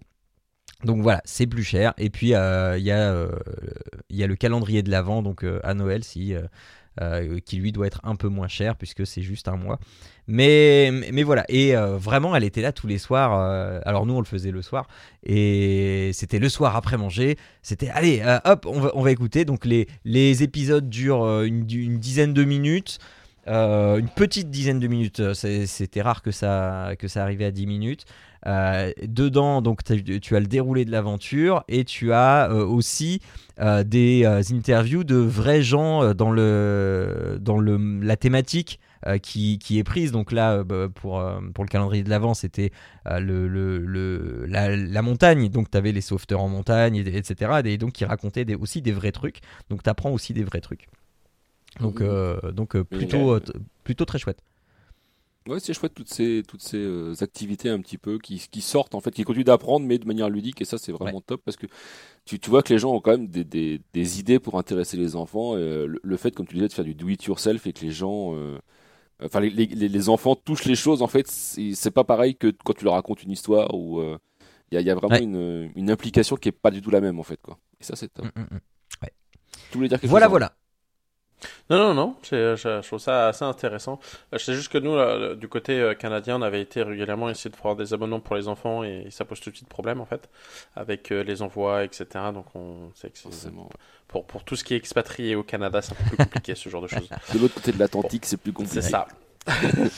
Donc 0.83 1.01
voilà, 1.01 1.21
c'est 1.23 1.47
plus 1.47 1.63
cher. 1.63 1.93
Et 1.97 2.09
puis 2.09 2.27
il 2.27 2.31
y, 2.31 2.89
y 2.89 2.91
a 2.91 4.27
le 4.27 4.35
calendrier 4.35 4.83
de 4.83 4.91
l'Avent, 4.91 5.21
donc 5.21 5.45
à 5.63 5.73
Noël, 5.73 6.03
si, 6.03 6.35
euh, 7.01 7.39
qui 7.39 7.57
lui 7.57 7.71
doit 7.71 7.87
être 7.87 7.99
un 8.03 8.15
peu 8.15 8.27
moins 8.27 8.47
cher 8.47 8.75
puisque 8.75 9.07
c'est 9.07 9.23
juste 9.23 9.47
un 9.47 9.57
mois. 9.57 9.79
Mais, 10.27 10.91
mais, 11.11 11.23
voilà, 11.23 11.43
et 11.49 11.75
euh, 11.75 11.97
vraiment, 11.97 12.35
elle 12.35 12.43
était 12.43 12.61
là 12.61 12.71
tous 12.71 12.85
les 12.85 12.99
soirs. 12.99 13.33
euh, 13.33 13.81
alors 13.85 14.05
nous, 14.05 14.13
on 14.13 14.19
le 14.19 14.25
faisait 14.25 14.51
le 14.51 14.61
soir, 14.61 14.87
et 15.23 16.11
c'était 16.13 16.37
le 16.37 16.49
soir 16.49 16.75
après 16.75 16.97
manger. 16.97 17.35
C'était 17.63 17.89
allez, 17.89 18.23
hop, 18.45 18.67
on 18.69 18.79
va, 18.79 18.91
on 18.93 19.01
va 19.01 19.11
écouter. 19.11 19.43
Donc 19.43 19.65
les, 19.65 19.87
les 20.05 20.43
épisodes 20.43 20.87
durent 20.87 21.41
une, 21.41 21.65
dizaine 21.65 22.33
de 22.33 22.43
minutes. 22.43 22.99
Une 23.47 24.09
petite 24.15 24.51
dizaine 24.51 24.79
de 24.79 24.87
minutes, 24.87 25.33
c'était 25.33 26.01
rare 26.01 26.21
que 26.21 26.31
ça, 26.31 26.91
que 26.99 27.07
ça 27.07 27.23
arrivait 27.23 27.45
à 27.45 27.51
10 27.51 27.65
minutes. 27.65 28.05
Euh, 28.45 28.91
dedans, 29.07 29.61
donc 29.61 29.83
tu 29.83 30.35
as 30.35 30.39
le 30.39 30.47
déroulé 30.47 30.83
de 30.85 30.91
l'aventure 30.91 31.63
et 31.69 31.85
tu 31.85 32.11
as 32.11 32.51
euh, 32.51 32.65
aussi 32.65 33.21
euh, 33.59 33.83
des 33.83 34.25
interviews 34.51 35.03
de 35.03 35.15
vrais 35.15 35.61
gens 35.61 36.13
dans, 36.13 36.31
le, 36.31 37.37
dans 37.39 37.57
le, 37.57 37.99
la 38.01 38.17
thématique 38.17 38.79
qui, 39.21 39.59
qui 39.59 39.79
est 39.79 39.83
prise. 39.83 40.11
Donc 40.13 40.31
là, 40.31 40.63
bah, 40.63 40.87
pour, 40.93 41.21
pour 41.53 41.63
le 41.65 41.69
calendrier 41.69 42.03
de 42.03 42.09
l'avant, 42.09 42.33
c'était 42.33 42.71
le, 43.05 43.47
le, 43.49 43.79
le- 43.79 44.45
la, 44.47 44.75
la 44.75 45.01
montagne. 45.01 45.49
Donc 45.49 45.69
tu 45.69 45.77
avais 45.77 45.91
les 45.91 45.99
sauveteurs 46.01 46.39
en 46.41 46.47
montagne, 46.47 46.95
et- 46.95 47.17
etc. 47.17 47.51
Et 47.65 47.77
donc 47.77 47.91
qui 47.91 48.05
racontaient 48.05 48.45
des- 48.45 48.55
aussi 48.55 48.81
des 48.81 48.93
vrais 48.93 49.11
trucs. 49.11 49.41
Donc 49.69 49.83
tu 49.83 49.89
apprends 49.89 50.11
aussi 50.11 50.33
des 50.33 50.43
vrais 50.45 50.61
trucs. 50.61 50.87
Donc, 51.81 52.01
euh, 52.01 52.51
donc 52.53 52.77
plutôt, 52.83 53.39
plutôt 53.83 54.05
très 54.05 54.19
chouette. 54.19 54.39
Ouais, 55.47 55.59
c'est 55.59 55.73
chouette 55.73 55.93
toutes 55.93 56.07
ces 56.13 56.41
toutes 56.47 56.61
ces 56.61 56.77
euh, 56.77 57.13
activités 57.21 57.69
un 57.69 57.81
petit 57.81 57.97
peu 57.97 58.17
qui, 58.17 58.39
qui 58.49 58.61
sortent 58.61 58.95
en 58.95 59.01
fait, 59.01 59.11
qui 59.11 59.23
continuent 59.23 59.43
d'apprendre 59.43 59.85
mais 59.85 59.97
de 59.97 60.05
manière 60.05 60.29
ludique 60.29 60.61
et 60.61 60.65
ça 60.65 60.77
c'est 60.77 60.93
vraiment 60.93 61.19
top 61.19 61.41
parce 61.43 61.57
que 61.57 61.67
tu, 62.25 62.39
tu 62.39 62.49
vois 62.49 62.63
que 62.63 62.73
les 62.73 62.79
gens 62.79 62.93
ont 62.93 63.01
quand 63.01 63.11
même 63.11 63.27
des, 63.27 63.43
des, 63.43 63.81
des 63.93 64.19
idées 64.19 64.39
pour 64.39 64.57
intéresser 64.57 64.97
les 64.97 65.15
enfants. 65.17 65.55
euh, 65.55 65.85
le, 65.87 65.99
le 66.03 66.17
fait, 66.17 66.31
comme 66.33 66.47
tu 66.47 66.55
disais, 66.55 66.67
de 66.69 66.73
faire 66.73 66.85
du 66.85 66.95
do 66.95 67.09
it 67.09 67.23
yourself 67.25 67.67
et 67.67 67.73
que 67.73 67.81
les 67.81 67.91
gens, 67.91 68.35
euh, 68.35 68.57
enfin 69.23 69.39
les, 69.41 69.49
les, 69.49 69.67
les 69.67 70.09
enfants 70.09 70.35
touchent 70.35 70.65
les 70.65 70.75
choses 70.75 71.01
en 71.01 71.07
fait, 71.07 71.27
c'est 71.29 71.91
pas 71.91 72.03
pareil 72.05 72.35
que 72.35 72.47
quand 72.63 72.73
tu 72.73 72.85
leur 72.85 72.93
racontes 72.95 73.23
une 73.23 73.31
histoire 73.31 73.73
où 73.75 74.01
il 74.71 74.75
y, 74.75 74.77
a, 74.77 74.81
y 74.81 74.89
a 74.89 74.95
vraiment 74.95 75.15
Ouais. 75.15 75.23
une, 75.23 75.71
une 75.75 75.91
implication 75.91 76.35
qui 76.37 76.49
est 76.49 76.53
pas 76.53 76.71
du 76.71 76.81
tout 76.81 76.89
la 76.91 77.01
même 77.01 77.19
en 77.19 77.23
fait 77.23 77.39
quoi. 77.41 77.59
Et 77.81 77.83
ça 77.83 77.95
c'est 77.95 78.09
top. 78.13 78.27
Mm, 78.35 78.39
mm, 78.41 78.43
mm. 78.55 78.59
Tu 79.71 79.77
voulais 79.77 79.89
dire 79.89 79.99
quelque 79.99 80.09
Voilà, 80.09 80.25
chose 80.27 80.31
voilà. 80.31 80.53
Non, 81.69 81.77
non, 81.77 81.93
non, 81.93 82.15
c'est- 82.23 82.55
je, 82.55 82.81
je 82.81 82.87
trouve 82.87 82.99
ça 82.99 83.27
assez 83.29 83.43
intéressant. 83.45 83.99
Euh, 84.33 84.37
C'est 84.37 84.53
juste 84.53 84.71
que 84.71 84.77
nous, 84.77 84.95
là, 84.95 85.35
du 85.35 85.47
côté 85.47 85.79
euh, 85.79 85.93
canadien, 85.93 86.37
on 86.37 86.41
avait 86.41 86.61
été 86.61 86.83
régulièrement 86.83 87.29
essayer 87.29 87.49
de 87.51 87.55
faire 87.55 87.75
des 87.75 87.93
abonnements 87.93 88.19
pour 88.19 88.35
les 88.35 88.47
enfants 88.47 88.83
et 88.83 89.07
ça 89.09 89.25
pose 89.25 89.39
tout 89.39 89.49
de 89.51 89.55
suite 89.55 89.67
problème 89.69 90.01
en 90.01 90.05
fait, 90.05 90.29
avec 90.75 91.11
euh, 91.11 91.23
les 91.23 91.41
envois, 91.41 91.83
etc. 91.83 92.05
Donc 92.33 92.45
on 92.55 92.91
sait 92.95 93.09
que 93.09 93.17
c'est- 93.17 93.23
Forcément. 93.23 93.69
pour, 94.07 94.25
pour 94.25 94.43
tout 94.43 94.55
ce 94.55 94.63
qui 94.63 94.73
est 94.73 94.77
expatrié 94.77 95.35
au 95.35 95.43
Canada, 95.43 95.81
c'est 95.81 95.93
un 95.93 95.95
peu 95.95 96.03
plus 96.15 96.17
compliqué 96.17 96.55
ce 96.55 96.69
genre 96.69 96.81
de 96.81 96.87
choses. 96.87 97.09
De 97.33 97.39
l'autre 97.39 97.55
côté 97.55 97.71
de 97.71 97.79
l'Atlantique, 97.79 98.25
c'est 98.25 98.37
plus 98.37 98.53
compliqué. 98.53 98.81
C'est 98.81 98.89
ça. 98.89 99.07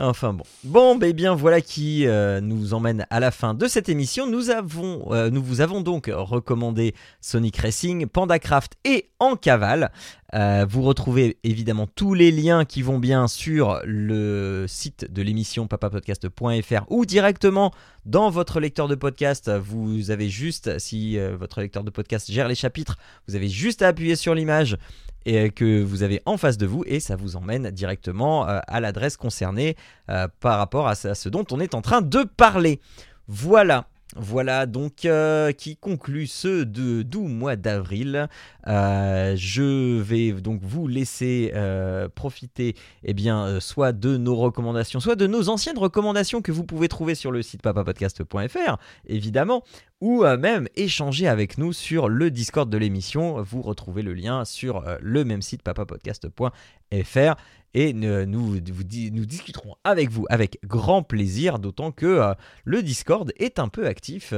Enfin 0.00 0.32
bon. 0.32 0.44
Bon, 0.62 0.94
ben 0.94 1.12
bien 1.12 1.34
voilà 1.34 1.60
qui 1.60 2.06
euh, 2.06 2.40
nous 2.40 2.72
emmène 2.72 3.04
à 3.10 3.18
la 3.18 3.32
fin 3.32 3.52
de 3.52 3.66
cette 3.66 3.88
émission. 3.88 4.28
Nous, 4.28 4.50
avons, 4.50 5.12
euh, 5.12 5.28
nous 5.28 5.42
vous 5.42 5.60
avons 5.60 5.80
donc 5.80 6.08
recommandé 6.12 6.94
Sonic 7.20 7.56
Racing, 7.56 8.06
PandaCraft 8.06 8.74
et 8.84 9.08
En 9.18 9.34
Cavale. 9.34 9.90
Euh, 10.34 10.66
vous 10.68 10.82
retrouvez 10.82 11.38
évidemment 11.42 11.86
tous 11.86 12.12
les 12.12 12.30
liens 12.30 12.66
qui 12.66 12.82
vont 12.82 12.98
bien 12.98 13.28
sur 13.28 13.80
le 13.84 14.66
site 14.68 15.10
de 15.10 15.22
l'émission 15.22 15.66
papapodcast.fr 15.66 16.84
ou 16.88 17.06
directement 17.06 17.72
dans 18.04 18.28
votre 18.28 18.60
lecteur 18.60 18.88
de 18.88 18.94
podcast. 18.94 19.50
Vous 19.50 20.10
avez 20.10 20.28
juste, 20.28 20.78
si 20.78 21.18
euh, 21.18 21.36
votre 21.36 21.60
lecteur 21.60 21.82
de 21.82 21.90
podcast 21.90 22.30
gère 22.30 22.48
les 22.48 22.54
chapitres, 22.54 22.98
vous 23.26 23.36
avez 23.36 23.48
juste 23.48 23.80
à 23.80 23.88
appuyer 23.88 24.16
sur 24.16 24.34
l'image 24.34 24.76
et 25.24 25.38
euh, 25.38 25.48
que 25.48 25.82
vous 25.82 26.02
avez 26.02 26.20
en 26.26 26.36
face 26.36 26.58
de 26.58 26.66
vous 26.66 26.84
et 26.86 27.00
ça 27.00 27.16
vous 27.16 27.36
emmène 27.36 27.70
directement 27.70 28.44
à 28.44 28.80
l'adresse 28.80 29.16
concernée 29.16 29.76
par 30.06 30.58
rapport 30.58 30.88
à 30.88 30.94
ce 30.94 31.28
dont 31.28 31.44
on 31.50 31.60
est 31.60 31.74
en 31.74 31.80
train 31.80 32.02
de 32.02 32.24
parler. 32.24 32.80
Voilà. 33.28 33.86
Voilà 34.16 34.64
donc 34.64 35.04
euh, 35.04 35.52
qui 35.52 35.76
conclut 35.76 36.26
ce 36.26 36.64
de 36.64 37.02
doux 37.02 37.28
mois 37.28 37.56
d'avril. 37.56 38.28
Euh, 38.66 39.34
je 39.36 40.00
vais 40.00 40.32
donc 40.32 40.60
vous 40.62 40.88
laisser 40.88 41.52
euh, 41.54 42.08
profiter 42.08 42.74
eh 43.04 43.12
bien, 43.12 43.60
soit 43.60 43.92
de 43.92 44.16
nos 44.16 44.34
recommandations, 44.34 44.98
soit 44.98 45.14
de 45.14 45.26
nos 45.26 45.50
anciennes 45.50 45.78
recommandations 45.78 46.40
que 46.40 46.52
vous 46.52 46.64
pouvez 46.64 46.88
trouver 46.88 47.14
sur 47.14 47.30
le 47.30 47.42
site 47.42 47.60
papapodcast.fr, 47.60 48.78
évidemment, 49.06 49.62
ou 50.00 50.24
euh, 50.24 50.36
même 50.36 50.68
échanger 50.76 51.26
avec 51.26 51.58
nous 51.58 51.72
sur 51.72 52.08
le 52.08 52.30
Discord 52.30 52.70
de 52.70 52.78
l'émission. 52.78 53.42
Vous 53.42 53.62
retrouvez 53.62 54.02
le 54.02 54.14
lien 54.14 54.44
sur 54.44 54.86
euh, 54.86 54.96
le 55.00 55.24
même 55.24 55.42
site 55.42 55.62
papapodcast.fr 55.62 57.34
et 57.74 57.92
nous, 57.92 58.60
discuterons 58.60 59.74
avec 59.84 60.10
vous 60.10 60.24
avec 60.30 60.58
grand 60.64 61.02
plaisir, 61.02 61.58
d'autant 61.58 61.92
que 61.92 62.06
euh, 62.06 62.34
le 62.64 62.82
Discord 62.82 63.30
est 63.38 63.58
un 63.58 63.68
peu 63.68 63.86
actif 63.86 64.32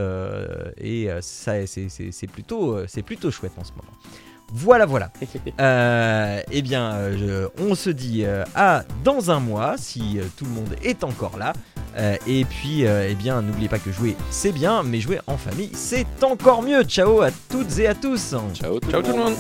et 0.76 1.08
c'est, 1.20 2.26
plutôt, 2.32 2.86
c'est 2.88 3.02
plutôt 3.02 3.30
chouette 3.30 3.52
en 3.56 3.64
ce 3.64 3.72
moment. 3.72 3.92
Voilà, 4.52 4.86
voilà. 4.86 5.10
Euh, 5.60 6.40
eh 6.50 6.62
bien, 6.62 6.92
euh, 6.94 7.48
on 7.58 7.74
se 7.74 7.90
dit 7.90 8.24
euh, 8.24 8.44
à 8.54 8.84
dans 9.04 9.30
un 9.30 9.40
mois 9.40 9.74
si 9.76 10.18
euh, 10.18 10.22
tout 10.36 10.44
le 10.44 10.50
monde 10.50 10.74
est 10.82 11.04
encore 11.04 11.36
là. 11.38 11.52
Euh, 11.96 12.16
et 12.26 12.44
puis, 12.44 12.86
euh, 12.86 13.08
eh 13.10 13.14
bien, 13.14 13.42
n'oubliez 13.42 13.68
pas 13.68 13.78
que 13.78 13.90
jouer 13.92 14.16
c'est 14.30 14.52
bien, 14.52 14.82
mais 14.82 15.00
jouer 15.00 15.20
en 15.26 15.36
famille 15.36 15.70
c'est 15.74 16.06
encore 16.22 16.62
mieux. 16.62 16.82
Ciao 16.84 17.20
à 17.20 17.30
toutes 17.48 17.78
et 17.78 17.88
à 17.88 17.94
tous. 17.94 18.34
Ciao 18.54 18.80
tout 18.80 18.90
Ciao 18.90 19.00
le 19.00 19.06
tout 19.06 19.16
le 19.16 19.18
monde. 19.18 19.34